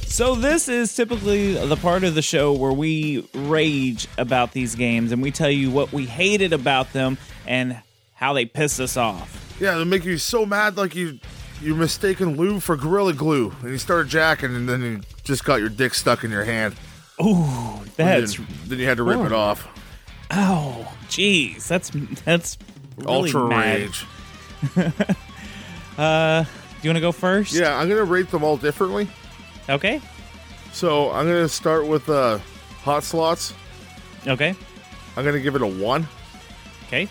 [0.05, 5.11] So this is typically the part of the show where we rage about these games
[5.11, 7.17] and we tell you what we hated about them
[7.47, 7.81] and
[8.13, 9.38] how they piss us off.
[9.59, 11.19] Yeah, they make you so mad like you
[11.61, 15.59] you mistaken lube for gorilla glue, and you started jacking, and then you just got
[15.59, 16.75] your dick stuck in your hand.
[17.21, 19.67] Ooh, that's then, then you had to rip it off.
[20.31, 21.89] oh, jeez, that's
[22.23, 22.57] that's
[22.97, 23.79] really Ultra mad.
[23.79, 24.05] rage.
[25.97, 26.49] Uh, do
[26.83, 27.51] you want to go first?
[27.53, 29.09] Yeah, I'm gonna rate them all differently.
[29.67, 29.99] Okay.
[30.71, 32.37] So I'm gonna start with uh,
[32.83, 33.53] hot slots.
[34.25, 34.55] Okay.
[35.17, 36.07] I'm gonna give it a one
[36.87, 37.09] Okay.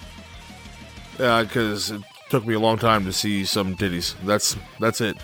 [1.18, 4.14] because it took me a long time to see some titties.
[4.24, 5.16] That's that's it.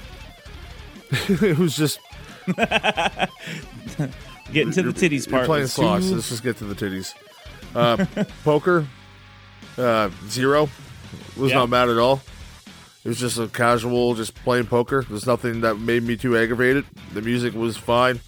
[1.28, 1.98] it was just
[4.52, 5.46] Getting to the titties you're part.
[5.46, 6.10] playing slots.
[6.10, 7.14] Let's just get to the titties.
[7.74, 8.04] Uh,
[8.44, 8.86] poker,
[9.78, 10.68] uh, zero.
[11.36, 11.58] Was Yeah.
[11.58, 12.20] not mad at all.
[13.04, 15.04] It was just a casual, just playing poker.
[15.08, 16.84] There's nothing that made me too aggravated.
[17.12, 18.20] The music was fine.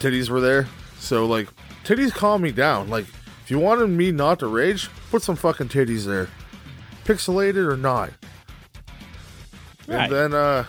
[0.00, 0.68] Titties were there,
[0.98, 1.48] so like
[1.84, 2.88] titties calm me down.
[2.88, 3.06] Like
[3.44, 6.28] if you wanted me not to rage, put some fucking titties there,
[7.06, 8.10] pixelated or not.
[9.86, 10.10] Right.
[10.10, 10.64] And then uh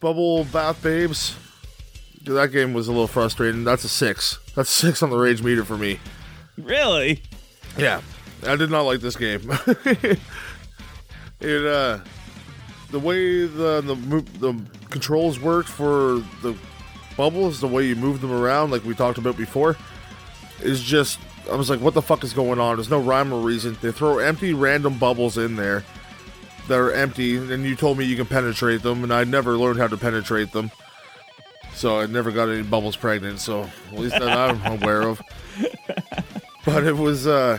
[0.00, 1.36] Bubble Bath Babes.
[2.22, 3.64] Dude, that game was a little frustrating.
[3.64, 4.38] That's a six.
[4.54, 5.98] That's six on the rage meter for me.
[6.58, 7.22] Really?
[7.78, 8.00] Yeah.
[8.46, 9.42] I did not like this game.
[11.40, 11.98] it uh
[12.90, 14.60] the way the the the
[14.90, 16.56] controls worked for the
[17.16, 19.76] bubbles, the way you move them around like we talked about before
[20.60, 21.18] is just
[21.50, 22.76] I was like what the fuck is going on?
[22.76, 23.76] There's no rhyme or reason.
[23.80, 25.84] They throw empty random bubbles in there
[26.68, 29.78] that are empty and you told me you can penetrate them and I never learned
[29.78, 30.70] how to penetrate them.
[31.74, 35.20] So I never got any bubbles pregnant, so at least that I'm aware of.
[36.64, 37.58] But it was uh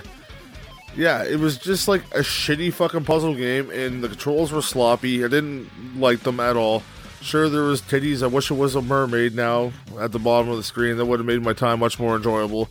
[0.96, 5.24] yeah, it was just like a shitty fucking puzzle game, and the controls were sloppy.
[5.24, 6.84] I didn't like them at all.
[7.22, 8.24] Sure, there was titties.
[8.24, 10.98] I wish it was a mermaid now at the bottom of the screen.
[10.98, 12.70] That would have made my time much more enjoyable.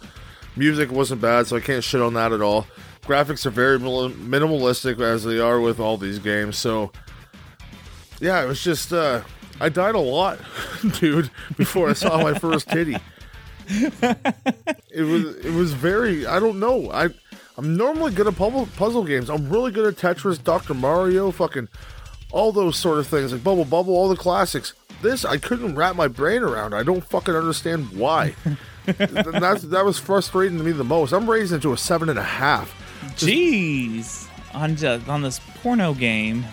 [0.57, 2.67] Music wasn't bad, so I can't shit on that at all.
[3.03, 6.57] Graphics are very minimalistic as they are with all these games.
[6.59, 6.93] So,
[8.21, 9.23] yeah, it was just uh,
[9.61, 10.39] I died a lot,
[10.99, 12.97] dude, before I saw my first titty.
[13.71, 17.09] It was it was very I don't know I
[17.57, 19.31] I'm normally good at puzzle puzzle games.
[19.31, 21.69] I'm really good at Tetris, Doctor Mario, fucking
[22.33, 24.75] all those sort of things like Bubble Bobble, all the classics.
[25.03, 26.75] This I couldn't wrap my brain around.
[26.75, 28.35] I don't fucking understand why.
[28.99, 31.13] That's that was frustrating to me the most.
[31.13, 32.75] I'm raising it to a seven and a half.
[33.17, 34.27] Jeez.
[34.55, 36.45] On ju- on this porno game,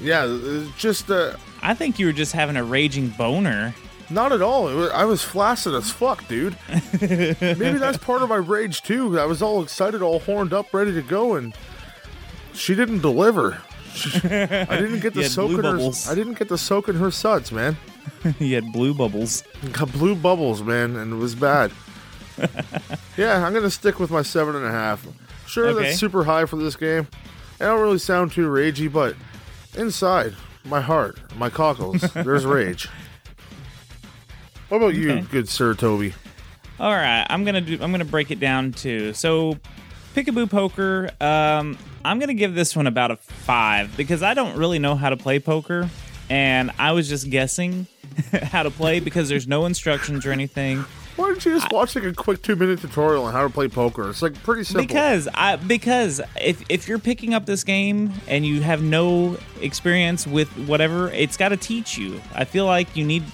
[0.00, 3.74] Yeah, it's just uh, I think you were just having a raging boner.
[4.10, 4.68] not at all.
[4.68, 6.56] It was, I was flaccid as fuck, dude.
[7.00, 9.18] Maybe that's part of my rage too.
[9.18, 11.54] I was all excited, all horned up, ready to go, and
[12.54, 13.58] she didn't deliver.
[14.24, 15.90] I didn't get to soak in her.
[16.08, 17.76] I didn't get to soak in her suds, man.
[18.38, 19.42] you had blue bubbles.
[19.72, 21.72] Got blue bubbles, man, and it was bad.
[23.16, 25.06] yeah, I'm gonna stick with my seven and a half.
[25.46, 25.84] Sure, Okay.
[25.84, 27.06] that's super high for this game.
[27.60, 29.14] I don't really sound too ragey, but
[29.76, 30.34] inside
[30.64, 32.88] my heart, my cockles, there's rage.
[34.68, 35.26] What about you, Okay.
[35.30, 36.14] good sir Toby?
[36.80, 37.78] All right, I'm gonna do.
[37.80, 39.12] I'm gonna break it down too.
[39.12, 39.58] so
[40.14, 41.10] Peekaboo Poker.
[41.20, 45.10] Um, I'm gonna give this one about a five because I don't really know how
[45.10, 45.88] to play poker,
[46.32, 47.86] and I was just guessing
[48.42, 50.84] how to play because there's no instructions or anything.
[51.16, 53.68] Why don't you just watch like a quick two minute tutorial on how to play
[53.68, 54.08] poker?
[54.08, 54.86] It's like pretty simple.
[54.86, 60.26] Because I because if if you're picking up this game and you have no experience
[60.26, 62.18] with whatever, it's got to teach you.
[62.34, 63.24] I feel like you need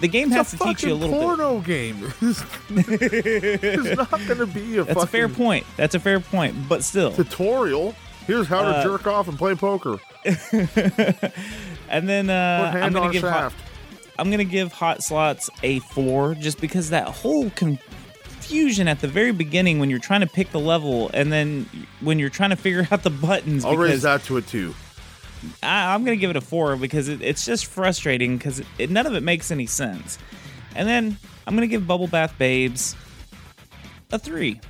[0.00, 1.22] the game it's has to teach you a little bit.
[1.24, 2.12] porno game.
[2.20, 5.66] it's not gonna be a That's fucking a fair point.
[5.76, 7.12] That's a fair point, but still.
[7.12, 7.94] tutorial.
[8.26, 10.00] Here's how to Uh, jerk off and play poker.
[11.88, 13.52] And then uh, I'm gonna on give hot.
[14.18, 19.32] I'm gonna give Hot Slots a four, just because that whole confusion at the very
[19.32, 21.68] beginning when you're trying to pick the level, and then
[22.00, 23.64] when you're trying to figure out the buttons.
[23.64, 24.74] I'll raise that to a two.
[25.62, 29.06] I, I'm gonna give it a four because it, it's just frustrating because it, none
[29.06, 30.18] of it makes any sense.
[30.74, 31.16] And then
[31.46, 32.96] I'm gonna give Bubble Bath Babes
[34.10, 34.60] a three.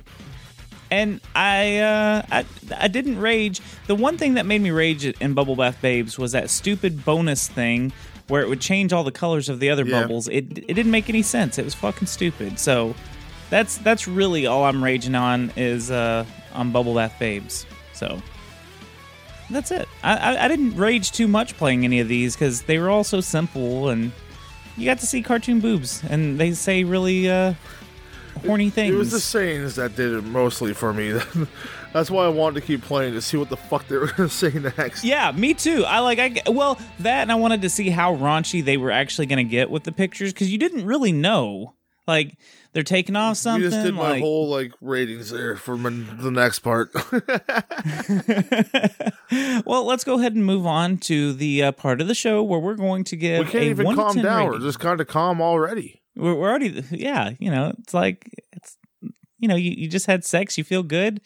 [0.91, 2.45] And I, uh, I,
[2.77, 3.61] I didn't rage.
[3.87, 7.47] The one thing that made me rage in Bubble Bath Babes was that stupid bonus
[7.47, 7.91] thing
[8.27, 10.01] where it would change all the colors of the other Yeah.
[10.01, 10.27] bubbles.
[10.27, 11.57] It, it didn't make any sense.
[11.57, 12.59] It was fucking stupid.
[12.59, 12.95] So
[13.49, 17.65] that's that's really all I'm raging on is uh, on Bubble Bath Babes.
[17.93, 18.21] So
[19.49, 19.87] that's it.
[20.03, 23.03] I, I, I didn't rage too much playing any of these because they were all
[23.03, 24.11] so simple and
[24.77, 27.53] you got to see cartoon boobs and they say really uh,
[28.45, 28.93] horny things.
[28.93, 31.19] It was the sayings that did it mostly for me.
[31.93, 34.29] That's why I wanted to keep playing to see what the fuck they were gonna
[34.29, 35.03] say next.
[35.03, 35.83] Yeah, me too.
[35.85, 39.27] I like I well that and I wanted to see how raunchy they were actually
[39.27, 41.73] going to get with the pictures because you didn't really know.
[42.07, 42.37] Like
[42.73, 43.63] they're taking off something.
[43.63, 46.91] You just did my whole like ratings there for the next part.
[49.65, 52.59] well, let's go ahead and move on to the uh, part of the show where
[52.59, 53.45] we're going to give.
[53.45, 54.37] we can't a even 1 calm down.
[54.37, 54.51] rating.
[54.51, 56.01] We're just kind of calm already.
[56.15, 58.77] We're, we're already, yeah, you know, it's like it's,
[59.39, 61.21] you know, you, you just had sex, you feel good.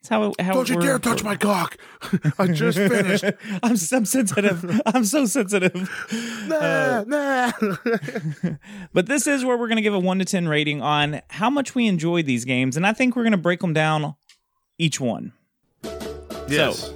[0.00, 1.78] It's how how Don't you dare touch my cock!
[2.38, 3.24] I just finished.
[3.62, 4.80] I'm, I'm sensitive.
[4.86, 5.74] I'm so sensitive.
[6.46, 7.52] nah, uh, nah.
[8.92, 11.50] But this is where we're going to give a one to ten rating on how
[11.50, 14.14] much we enjoyed these games, and I think we're going to break them down
[14.78, 15.32] each one.
[16.46, 16.92] yes.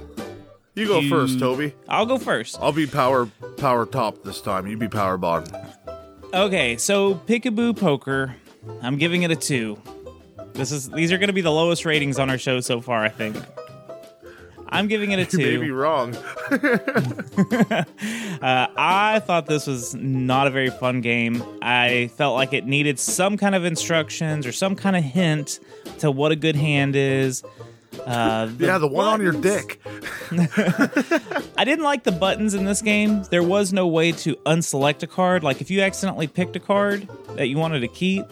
[0.75, 1.73] you go you- first, Toby.
[1.89, 2.57] I'll go first.
[2.61, 3.25] I'll be power
[3.57, 4.67] power top this time.
[4.67, 5.53] You be power bottom.
[6.33, 8.35] Okay, so Peekaboo Poker,
[8.81, 9.81] I'm giving it a two.
[10.53, 13.03] This is these are going to be the lowest ratings on our show so far.
[13.03, 13.35] I think.
[14.69, 15.41] I'm giving it a two.
[15.51, 16.15] You may be wrong.
[18.41, 21.43] Uh, I thought this was not a very fun game.
[21.61, 25.59] I felt like it needed some kind of instructions or some kind of hint
[25.99, 27.43] to what a good hand is.
[28.05, 29.81] Uh, yeah, the one on your dick.
[30.31, 33.23] I didn't like the buttons in this game.
[33.23, 35.43] There was no way to unselect a card.
[35.43, 38.25] Like if you accidentally picked a card that you wanted to keep,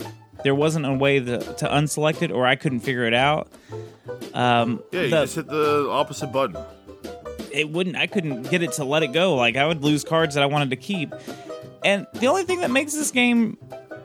[0.43, 3.49] there wasn't a way to, to unselect it, or I couldn't figure it out.
[4.33, 6.57] Um, Yeah, you the- just hit the opposite button.
[7.51, 7.95] it wouldn't.
[7.97, 9.35] I couldn't get it to let it go.
[9.35, 11.13] Like I would lose cards that I wanted to keep.
[11.83, 13.57] And the only thing that makes this game,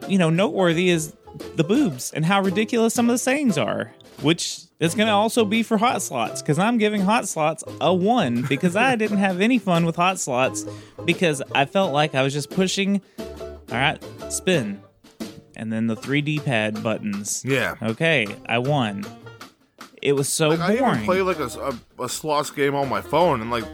[0.08, 1.14] you know, noteworthy is
[1.56, 3.92] the boobs and how ridiculous some of the sayings are.
[4.22, 7.92] Which is going to also be for hot slots because I'm giving hot slots a
[7.94, 10.64] one because I didn't have any fun with hot slots
[11.04, 13.00] because I felt like I was just pushing.
[13.18, 14.80] All right, spin,
[15.56, 17.42] and then the 3D pad buttons.
[17.44, 17.74] Yeah.
[17.82, 19.04] Okay, I won.
[20.02, 20.94] It was so Like, I boring.
[20.96, 21.46] even play like a,
[21.98, 23.64] a, a slots game on my phone, and like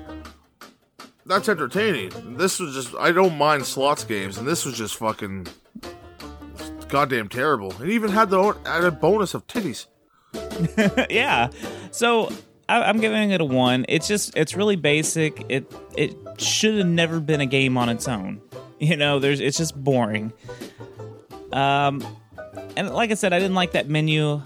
[1.26, 2.36] that's entertaining.
[2.36, 5.48] This was just I don't mind slots games, and this was just fucking
[6.88, 7.72] goddamn terrible.
[7.82, 9.86] It even had the added bonus of titties.
[11.10, 11.50] yeah.
[11.90, 12.30] So
[12.68, 13.84] I, I'm giving it a one.
[13.88, 15.44] It's just it's really basic.
[15.48, 18.40] It it should have never been a game on its own.
[18.82, 20.32] You know, there's it's just boring.
[21.52, 22.02] Um,
[22.78, 24.40] and like I said, I didn't like that menu.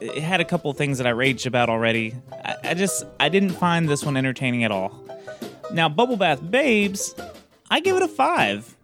[0.00, 2.16] It had a couple things that I raged about already.
[2.44, 5.06] I, I just I didn't find this one entertaining at all.
[5.72, 7.14] Now, Bubble Bath Babes,
[7.70, 8.76] I give it a five.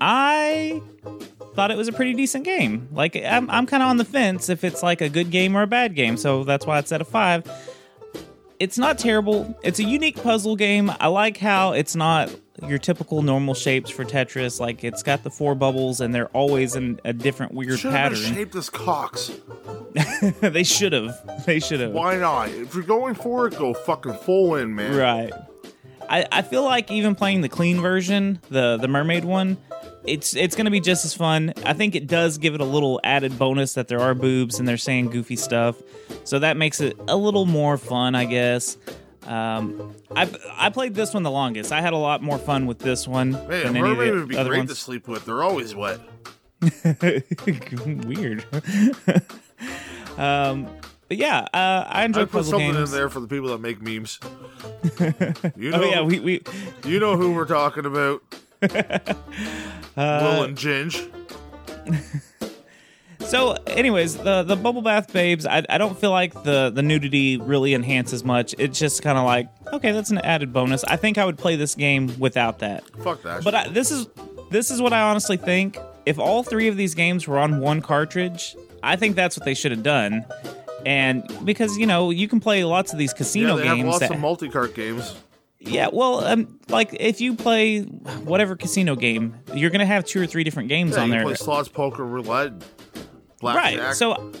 [0.00, 0.82] I
[1.60, 2.88] thought it was a pretty decent game.
[2.90, 5.60] Like I'm, I'm kind of on the fence if it's like a good game or
[5.60, 7.46] a bad game, so that's why it's at a five.
[8.58, 9.54] It's not terrible.
[9.62, 10.90] It's a unique puzzle game.
[10.98, 12.34] I like how it's not
[12.66, 14.58] your typical normal shapes for Tetris.
[14.58, 18.16] Like it's got the four bubbles and they're always in a different weird Should pattern.
[18.16, 19.30] shaped as cocks.
[20.40, 21.44] they should have.
[21.44, 21.92] They should have.
[21.92, 22.48] Why not?
[22.48, 24.96] If you're going for it, go fucking full in, man.
[24.96, 25.32] Right.
[26.08, 29.58] I, I feel like even playing the clean version, the the mermaid one,
[30.04, 31.52] it's it's gonna be just as fun.
[31.64, 34.66] I think it does give it a little added bonus that there are boobs and
[34.66, 35.76] they're saying goofy stuff,
[36.24, 38.76] so that makes it a little more fun, I guess.
[39.26, 41.72] Um, I I played this one the longest.
[41.72, 44.28] I had a lot more fun with this one Man, than any of the would
[44.28, 45.24] be other great to sleep with.
[45.26, 46.00] They're always wet.
[48.06, 48.44] Weird.
[50.18, 50.68] um,
[51.08, 52.92] but yeah, uh, I enjoy I put puzzle something games.
[52.92, 54.18] in there for the people that make memes.
[55.56, 56.42] You know, Oh yeah, we we
[56.84, 58.22] you know who we're talking about.
[58.62, 59.14] Uh,
[59.96, 61.10] Will and Ginge.
[63.30, 67.36] So, anyways, the the bubble bath babes, I, I don't feel like the the nudity
[67.36, 68.56] really enhances much.
[68.58, 70.82] It's just kind of like okay, that's an added bonus.
[70.84, 72.84] I think I would play this game without that.
[73.02, 73.44] Fuck that.
[73.44, 74.08] But I, this is
[74.50, 75.78] this is what I honestly think.
[76.06, 79.54] If all three of these games were on one cartridge, I think that's what they
[79.54, 80.24] should have done.
[80.84, 83.86] And because you know you can play lots of these casino yeah, they have games.
[83.86, 85.14] lots that, of multi-cart games.
[85.60, 90.26] Yeah, well, um, like if you play whatever casino game, you're gonna have two or
[90.26, 91.22] three different games Yeah, on there.
[91.22, 92.52] play slots, poker, roulette,
[93.40, 93.78] blackjack.
[93.80, 93.94] Right.
[93.94, 94.32] So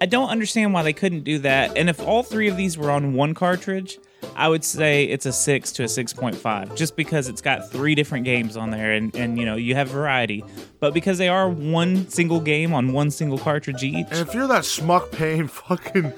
[0.00, 1.76] I don't understand why they couldn't do that.
[1.76, 3.98] And if all three of these were on one cartridge,
[4.36, 7.70] I would say it's a six to a six point five, just because it's got
[7.70, 10.44] three different games on there, and and you know you have variety.
[10.78, 14.46] But because they are one single game on one single cartridge each, And if you're
[14.46, 16.12] that schmuck paying fucking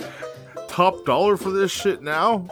[0.68, 2.46] top dollar for this shit now,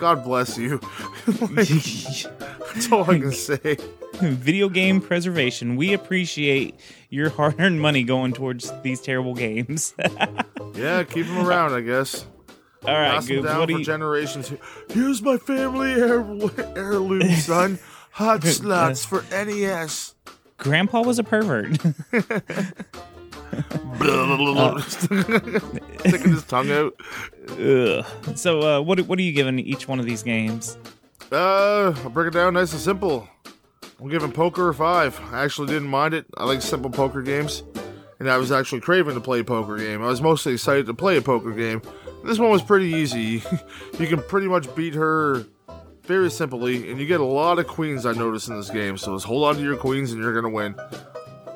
[0.00, 0.80] God bless you.
[1.26, 1.68] Like,
[2.74, 3.76] that's all I can say.
[4.14, 6.74] video game preservation, we appreciate
[7.10, 9.94] your hard-earned money going towards these terrible games.
[10.74, 12.24] Yeah, keep them around, I guess.
[12.86, 13.84] all right, Pass them Goobs, down what for you?
[13.84, 14.52] generations.
[14.88, 16.24] Here's my family heir-
[16.76, 17.78] heirloom, son.
[18.12, 20.14] Hot slots for NES.
[20.58, 21.76] Grandpa was a pervert.
[26.00, 26.94] Sticking his tongue out.
[27.58, 28.04] Ugh.
[28.36, 30.78] So, uh, what what are you giving each one of these games?
[31.32, 33.28] Uh, I'll break it down nice and simple.
[34.00, 35.20] I'm giving poker a five.
[35.32, 36.26] I actually didn't mind it.
[36.36, 37.62] I like simple poker games,
[38.18, 40.02] and I was actually craving to play a poker game.
[40.02, 41.82] I was mostly excited to play a poker game.
[42.24, 43.42] This one was pretty easy.
[43.98, 45.44] you can pretty much beat her
[46.04, 48.06] very simply, and you get a lot of queens.
[48.06, 50.52] I noticed in this game, so just hold on to your queens, and you're gonna
[50.52, 50.74] win.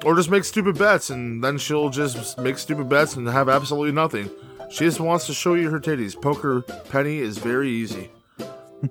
[0.05, 3.93] Or just make stupid bets, and then she'll just make stupid bets and have absolutely
[3.93, 4.31] nothing.
[4.71, 6.21] She just wants to show you her titties.
[6.21, 8.11] Poker Penny is very easy.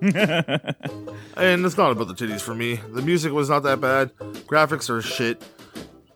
[1.36, 2.76] And it's not about the titties for me.
[2.92, 4.16] The music was not that bad.
[4.46, 5.42] Graphics are shit.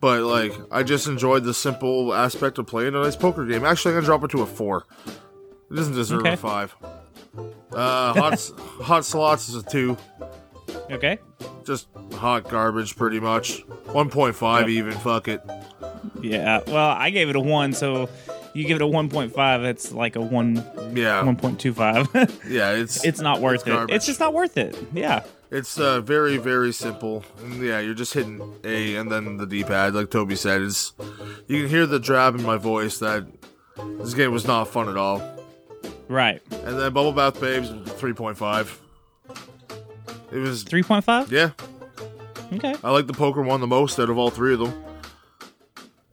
[0.01, 3.64] But like, I just enjoyed the simple aspect of playing a nice poker game.
[3.64, 4.86] Actually, I'm gonna drop it to a four.
[5.07, 6.34] It doesn't deserve Okay.
[6.34, 6.74] a five.
[7.72, 9.96] Uh, hot hot slots is a two.
[10.91, 11.18] Okay.
[11.64, 13.61] Just hot garbage, pretty much.
[13.93, 14.93] One point five even.
[14.95, 15.43] Fuck it.
[16.20, 16.61] Yeah.
[16.66, 18.09] Well, I gave it a one, so
[18.55, 19.62] you give it a one point five.
[19.64, 20.64] It's like a one
[20.95, 22.09] Yeah, one point two five.
[22.49, 22.72] yeah.
[22.72, 23.70] It's it's not worth it.
[23.70, 23.97] garbage.
[23.97, 24.76] It's just not worth it.
[24.93, 25.24] Yeah.
[25.51, 27.24] It's uh, very, very simple.
[27.43, 30.61] And yeah, you're just hitting A and then the D-pad, like Toby said.
[30.61, 30.93] It's
[31.47, 33.26] you can hear the drab in my voice that
[33.99, 35.22] this game was not fun at all.
[36.09, 36.43] Right.
[36.51, 38.78] And then Bubble Bath Babes, three point five.
[40.32, 41.30] It was Three point five.
[41.32, 41.50] yeah.
[42.52, 42.74] Okay.
[42.82, 44.84] I like the poker one the most out of all three of them.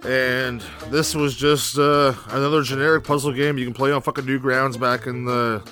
[0.04, 4.80] And this was just uh, another generic puzzle game you can play on fucking Newgrounds
[4.80, 5.68] back in the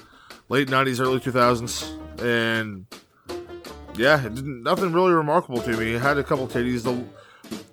[0.50, 2.00] late '90s, early 2000s.
[2.22, 2.86] And
[3.96, 5.94] yeah, it didn't, nothing really remarkable to me.
[5.94, 6.84] It had a couple titties.
[6.84, 7.04] The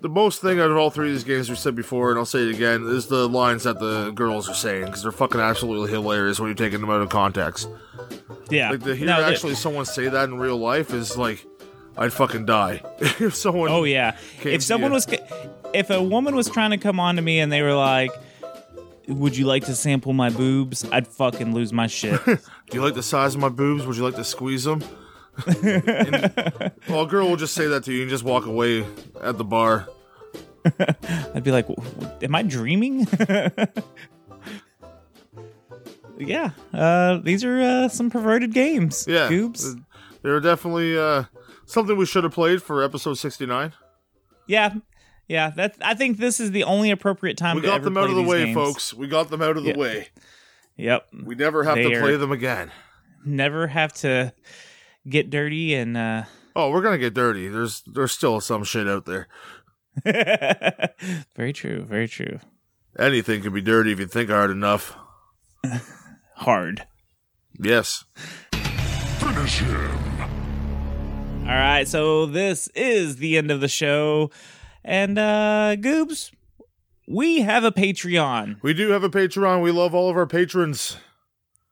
[0.01, 2.25] the most thing out of all three of these games we said before, and I'll
[2.25, 5.91] say it again, is the lines that the girls are saying because they're fucking absolutely
[5.91, 7.69] hilarious when you're taking them out of context.
[8.49, 8.71] Yeah.
[8.71, 11.45] Like to hear No, actually someone say that in real life is like,
[11.97, 13.69] I'd fucking die if someone.
[13.69, 14.17] Oh yeah.
[14.43, 15.07] If someone was,
[15.73, 18.11] if a woman was trying to come on to me and they were like,
[19.07, 22.23] "Would you like to sample my boobs?" I'd fucking lose my shit.
[22.25, 22.39] Do
[22.71, 23.85] you like the size of my boobs?
[23.85, 24.81] Would you like to squeeze them?
[25.47, 28.85] And- well, a girl will just say that to you and just walk away
[29.21, 29.87] at the bar.
[31.33, 33.07] I'd be like, "W- w- "Am I dreaming?"
[36.17, 36.51] yeah.
[36.73, 39.05] Uh, these are uh, some perverted games.
[39.07, 39.75] Yeah, Goobs.
[40.21, 41.23] they were definitely uh,
[41.65, 43.73] something we should have played for episode sixty-nine.
[44.47, 44.75] Yeah.
[45.27, 45.49] Yeah.
[45.51, 47.55] That I think this is the only appropriate time.
[47.55, 48.55] We to got them out of the way, games.
[48.55, 48.93] folks.
[48.93, 49.77] We got them out of the Yeah.
[49.77, 50.07] way.
[50.77, 51.07] Yep.
[51.25, 52.71] We never have They to play them again.
[53.25, 54.33] Never have to
[55.07, 55.97] get dirty and.
[55.97, 56.23] uh
[56.55, 57.47] Oh, we're gonna get dirty.
[57.47, 59.27] There's there's still some shit out there.
[61.35, 61.83] very true.
[61.83, 62.39] Very true.
[62.99, 64.95] Anything can be dirty if you think hard enough.
[66.35, 66.87] Hard.
[67.59, 68.03] Yes.
[68.51, 69.91] Finish him.
[71.43, 74.31] All right, so this is the end of the show.
[74.83, 76.31] And uh Goobs,
[77.07, 78.57] we have a Patreon.
[78.63, 79.61] We do have a Patreon.
[79.61, 80.97] We love all of our patrons.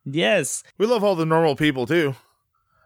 [0.04, 0.62] Yes.
[0.78, 2.14] We love all the normal people too.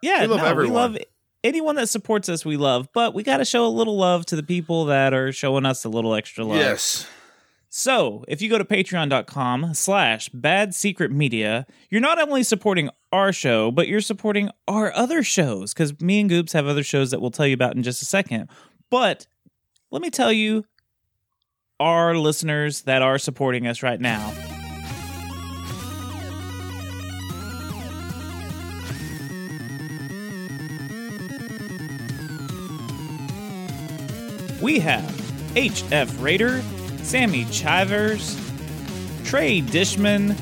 [0.04, 0.72] Yeah, We love no, everyone.
[0.72, 0.98] We love
[1.42, 2.44] anyone that supports us.
[2.44, 5.32] We love, but we got to show a little love to the people that are
[5.32, 6.58] showing us a little extra love.
[6.58, 7.06] Yes.
[7.70, 13.32] So, if you go to patreon.com slash bad secret media, you're not only supporting our
[13.32, 17.20] show, but you're supporting our other shows because me and Goobs have other shows that
[17.20, 18.48] we'll tell you about in just a second.
[18.90, 19.26] But
[19.90, 20.66] let me tell you,
[21.80, 24.53] our listeners that are supporting us right now.
[34.64, 35.02] We have
[35.56, 36.62] HF Raider,
[37.02, 38.34] Sammy Chivers,
[39.22, 40.34] Trey Dishman,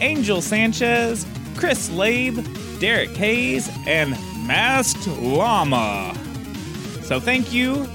[0.00, 2.38] Angel Sanchez, Chris Labe,
[2.80, 4.12] Derek Hayes, and
[4.46, 6.14] Masked Llama.
[7.02, 7.86] So thank you.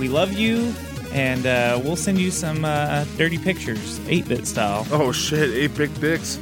[0.00, 0.74] We love you.
[1.12, 4.84] And uh, we'll send you some uh, dirty pictures, 8 bit style.
[4.90, 6.38] Oh shit, 8 bit dicks.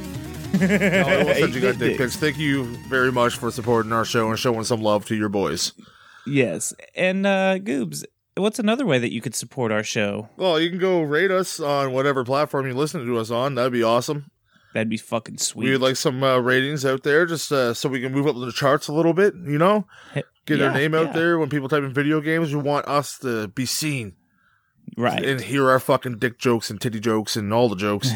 [0.59, 2.15] no, I will send you guys dick pics.
[2.15, 5.73] Thank you very much for supporting our show and showing some love to your boys.
[6.25, 6.73] Yes.
[6.95, 8.03] And uh, Goobs,
[8.35, 10.29] what's another way that you could support our show?
[10.37, 13.55] Well, you can go rate us on whatever platform you listen to us on.
[13.55, 14.31] That'd be awesome.
[14.73, 15.65] That'd be fucking sweet.
[15.65, 18.35] We would like some uh, ratings out there just uh, so we can move up
[18.35, 19.85] the charts a little bit, you know?
[20.45, 21.13] Get our name out yeah.
[21.13, 22.53] there when people type in video games.
[22.53, 24.13] We want us to be seen
[24.97, 25.23] right.
[25.23, 28.11] and hear our fucking dick jokes and titty jokes and all the jokes.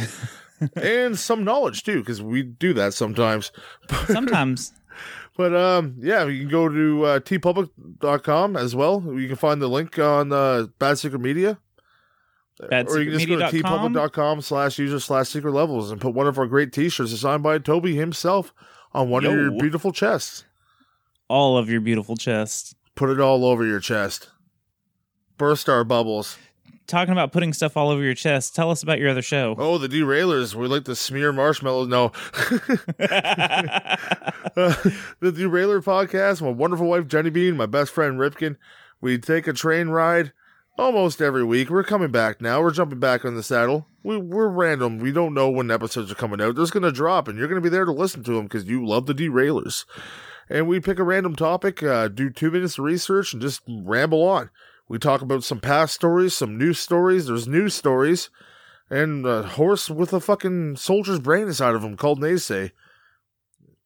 [0.76, 3.52] and some knowledge too, because we do that sometimes.
[4.08, 4.74] Sometimes.
[5.38, 9.04] But um, yeah, you can go to uh, teepublic.com as well.
[9.06, 11.60] You can find the link on uh, Bad Secret Media.
[12.90, 16.26] or you can just go to teepublic.com slash user slash secret levels and put one
[16.26, 18.52] of our great t-shirts designed by Toby himself
[18.94, 20.44] on one of your beautiful chests.
[21.30, 22.74] All of your beautiful chests.
[22.96, 24.30] Put it all over your chest.
[25.38, 26.36] Burst our bubbles.
[26.88, 29.56] Talking about putting stuff all over your chest, tell us about your other show.
[29.58, 30.56] Oh, the derailers.
[30.56, 31.90] We like to smear marshmallows.
[31.90, 32.14] No.
[34.56, 34.74] Uh,
[35.20, 38.56] the Derailer podcast, my wonderful wife Jenny Bean, my best friend Ripkin.
[39.02, 40.32] We take a train ride
[40.78, 41.70] almost every week.
[41.70, 42.62] We're coming back now.
[42.62, 43.88] We're jumping back on the saddle.
[44.02, 45.00] We, we're random.
[45.00, 46.56] We don't know when episodes are coming out.
[46.56, 48.44] They're just going to drop, and you're going to be there to listen to them
[48.44, 49.86] because you love the Derailers.
[50.50, 54.24] And we pick a random topic, uh, do two minutes of research, and just ramble
[54.24, 54.50] on.
[54.90, 57.28] We talk about some past stories, some new stories.
[57.28, 58.30] There's news stories,
[58.90, 62.72] and a horse with a fucking soldier's brain inside of him called Naysay.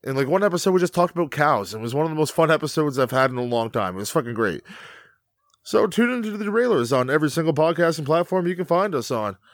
[0.03, 1.73] In like one episode, we just talked about cows.
[1.73, 3.95] And it was one of the most fun episodes I've had in a long time.
[3.95, 4.63] It was fucking great.
[5.63, 9.37] So tune into the Derailers on every single podcasting platform you can find us on.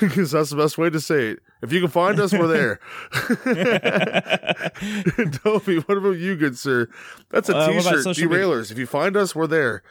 [0.00, 1.38] Because that's the best way to say it.
[1.62, 2.80] If you can find us, we're there.
[5.44, 6.88] Toby, what about you, good sir?
[7.30, 8.02] That's a uh, t-shirt.
[8.02, 8.44] social media?
[8.44, 8.72] Derailers.
[8.72, 9.84] If you find us, we're there.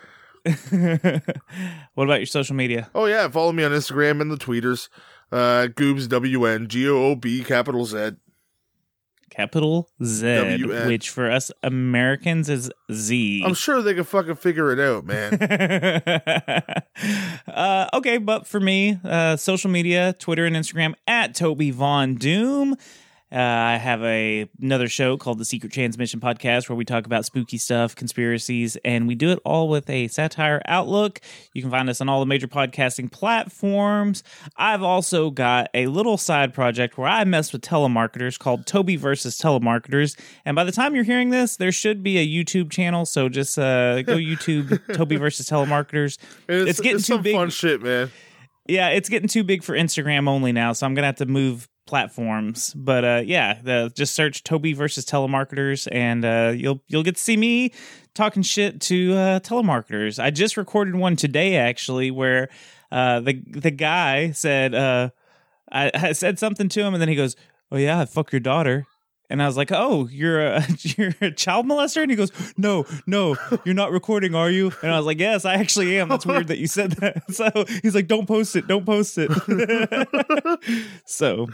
[1.93, 2.89] what about your social media?
[2.95, 4.89] Oh yeah, follow me on Instagram and the tweeters.
[5.31, 8.11] Uh, Goobs W N G O O B capital Z.
[9.29, 13.43] Capital Z, which for us Americans is Z.
[13.45, 15.33] I'm sure they can fucking figure it out, man.
[17.47, 22.77] uh, okay, but for me, uh, social media, Twitter and Instagram at Toby Von Doom.
[23.29, 27.25] Uh, I have a another show called the Secret Transmission Podcast where we talk about
[27.25, 31.19] spooky stuff, conspiracies, and we do it all with a satire outlook.
[31.53, 34.23] You can find us on all the major podcasting platforms.
[34.55, 39.37] I've also got a little side project where I mess with telemarketers called Toby versus
[39.37, 40.17] Telemarketers.
[40.45, 43.05] And by the time you're hearing this, there should be a YouTube channel.
[43.05, 46.17] So just uh, go YouTube Toby versus Telemarketers.
[46.47, 47.35] And It's getting too some big.
[47.35, 48.09] fun shit, man.
[48.69, 51.67] Yeah, it's getting too big for Instagram only now, so I'm gonna have to move
[51.87, 52.73] platforms.
[52.73, 57.21] But uh, yeah, the, just search Toby versus telemarketers, and uh, you'll you'll get to
[57.21, 57.71] see me
[58.13, 60.21] talking shit to uh, telemarketers.
[60.21, 62.49] I just recorded one today actually, where
[62.91, 65.09] uh, the the guy said uh,
[65.71, 67.35] I, I said something to him, and then he goes,
[67.71, 68.85] "Oh yeah, fuck your daughter."
[69.29, 72.85] And I was like, "Oh, you're a you're a child molester?" And he goes, "No,
[73.05, 73.35] no,
[73.65, 76.07] you're not recording, are you?" And I was like, "Yes, I actually am.
[76.07, 78.67] That's weird that you said that." So he's like, "Don't post it.
[78.67, 79.29] Don't post it."
[81.05, 81.47] so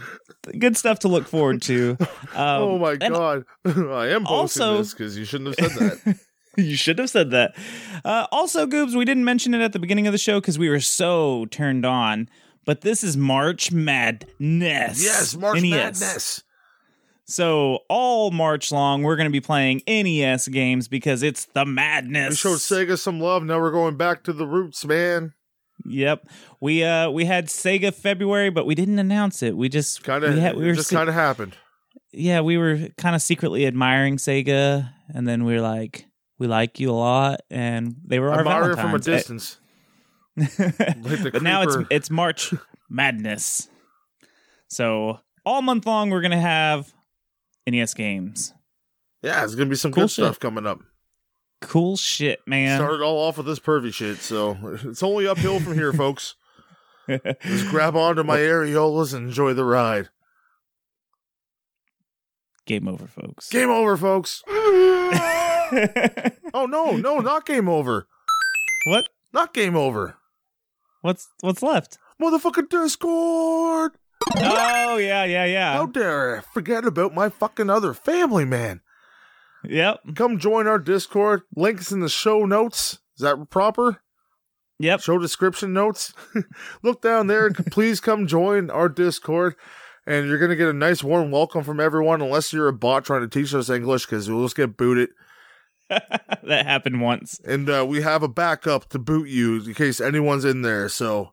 [0.58, 1.96] good stuff to look forward to.
[2.32, 6.18] Um, oh my god, I am posting also- this because you shouldn't have said that.
[6.56, 7.56] you should have said that.
[8.04, 10.68] Uh, also, Goobs, we didn't mention it at the beginning of the show because we
[10.68, 12.28] were so turned on.
[12.64, 15.02] But this is March Madness.
[15.02, 15.70] yes, March NES.
[15.70, 16.42] Madness.
[17.26, 22.30] So all March long, we're going to be playing NES games because it's the madness.
[22.30, 23.44] We showed Sega some love.
[23.44, 25.32] Now we're going back to the roots, man.
[25.86, 26.28] Yep,
[26.60, 29.56] we uh we had Sega February, but we didn't announce it.
[29.56, 31.56] We just Kind we, of, had, we were just se- kind of happened.
[32.12, 36.06] yeah, we were kind of secretly admiring Sega, and then we were like,
[36.38, 39.58] we like you a lot, and they were our Admire from a distance.
[40.36, 42.54] Like but now it's it's March
[42.88, 43.68] Madness.
[44.68, 46.92] So all month long we're gonna have
[47.66, 48.52] NES games.
[49.22, 50.80] Yeah, it's gonna be some Cool good stuff coming up.
[51.62, 52.78] Cool shit, man.
[52.78, 56.34] Started all off with this pervy shit, so it's only uphill from here, folks.
[57.08, 60.08] Just grab onto my areolas and enjoy the ride.
[62.66, 63.48] Game over, folks.
[63.50, 64.42] Game over, folks.
[66.54, 68.06] Oh no, no, not game over.
[68.86, 69.08] what?
[69.32, 70.16] Not game over.
[71.00, 71.98] What's what's left?
[72.22, 73.92] Motherfucking Discord.
[74.36, 75.72] Oh yeah, yeah, yeah.
[75.74, 78.80] How dare I forget about my fucking other family, man.
[79.64, 80.00] Yep.
[80.14, 81.42] Come join our Discord.
[81.56, 82.98] Links in the show notes.
[83.16, 84.02] Is that proper?
[84.78, 85.00] Yep.
[85.00, 86.12] Show description notes.
[86.82, 87.46] Look down there.
[87.46, 89.54] And please come join our Discord.
[90.06, 93.06] And you're going to get a nice warm welcome from everyone, unless you're a bot
[93.06, 95.08] trying to teach us English, because we'll just get booted.
[95.88, 97.40] that happened once.
[97.44, 100.90] And uh, we have a backup to boot you in case anyone's in there.
[100.90, 101.32] So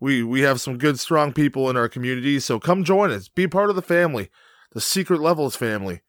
[0.00, 2.38] we we have some good, strong people in our community.
[2.40, 3.28] So come join us.
[3.28, 4.30] Be part of the family,
[4.72, 6.02] the Secret Levels family.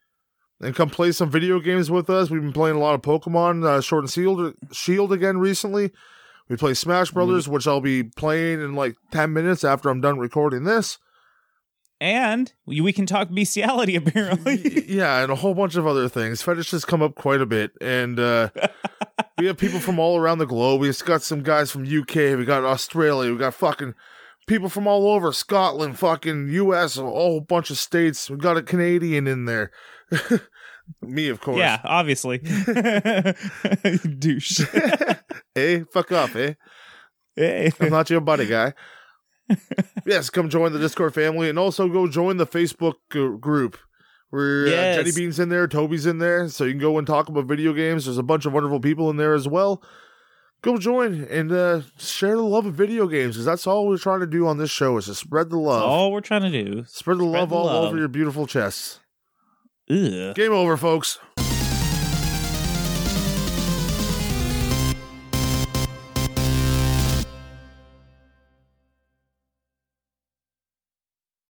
[0.60, 2.32] And come play some video games with us.
[2.32, 5.92] We've been playing a lot of Pokemon uh, Sword and Shield, Shield again recently.
[6.50, 10.18] We play Smash Brothers, which I'll be playing in like 10 minutes after I'm done
[10.18, 10.98] recording this.
[12.00, 14.86] And we, can talk bestiality apparently.
[14.88, 16.42] yeah, and a whole bunch of other things.
[16.42, 18.50] Fetishes come up quite a bit, and uh,
[19.40, 20.82] we have people from all around the globe.
[20.82, 23.96] We've got some guys from UK, we got Australia, we got fucking
[24.48, 28.30] people from all over Scotland, fucking US, a whole bunch of states.
[28.30, 29.72] We got a Canadian in there.
[31.02, 31.58] Me, of course.
[31.58, 32.38] yeah, obviously.
[34.20, 34.62] Douche.
[35.54, 36.54] hey, fuck off, eh?
[37.36, 37.72] hey.
[37.80, 38.74] I'm not your buddy guy.
[40.06, 42.96] yes, come join the Discord family and also go join the Facebook
[43.40, 43.78] group.
[44.30, 44.96] Where uh, Yes.
[44.98, 47.72] Jenny Bean's in there, Toby's in there, so you can go and talk about video
[47.74, 48.06] games.
[48.06, 49.82] There's a bunch of wonderful people in there as well.
[50.64, 54.20] Go join and uh, share the love of video games because that's all we're trying
[54.22, 56.84] to do on this show is to spread the love, All we're trying to do.
[56.88, 57.86] spread the love the all love.
[57.86, 59.00] over your beautiful chests.
[59.90, 60.36] Ugh.
[60.36, 61.20] Game over, folks.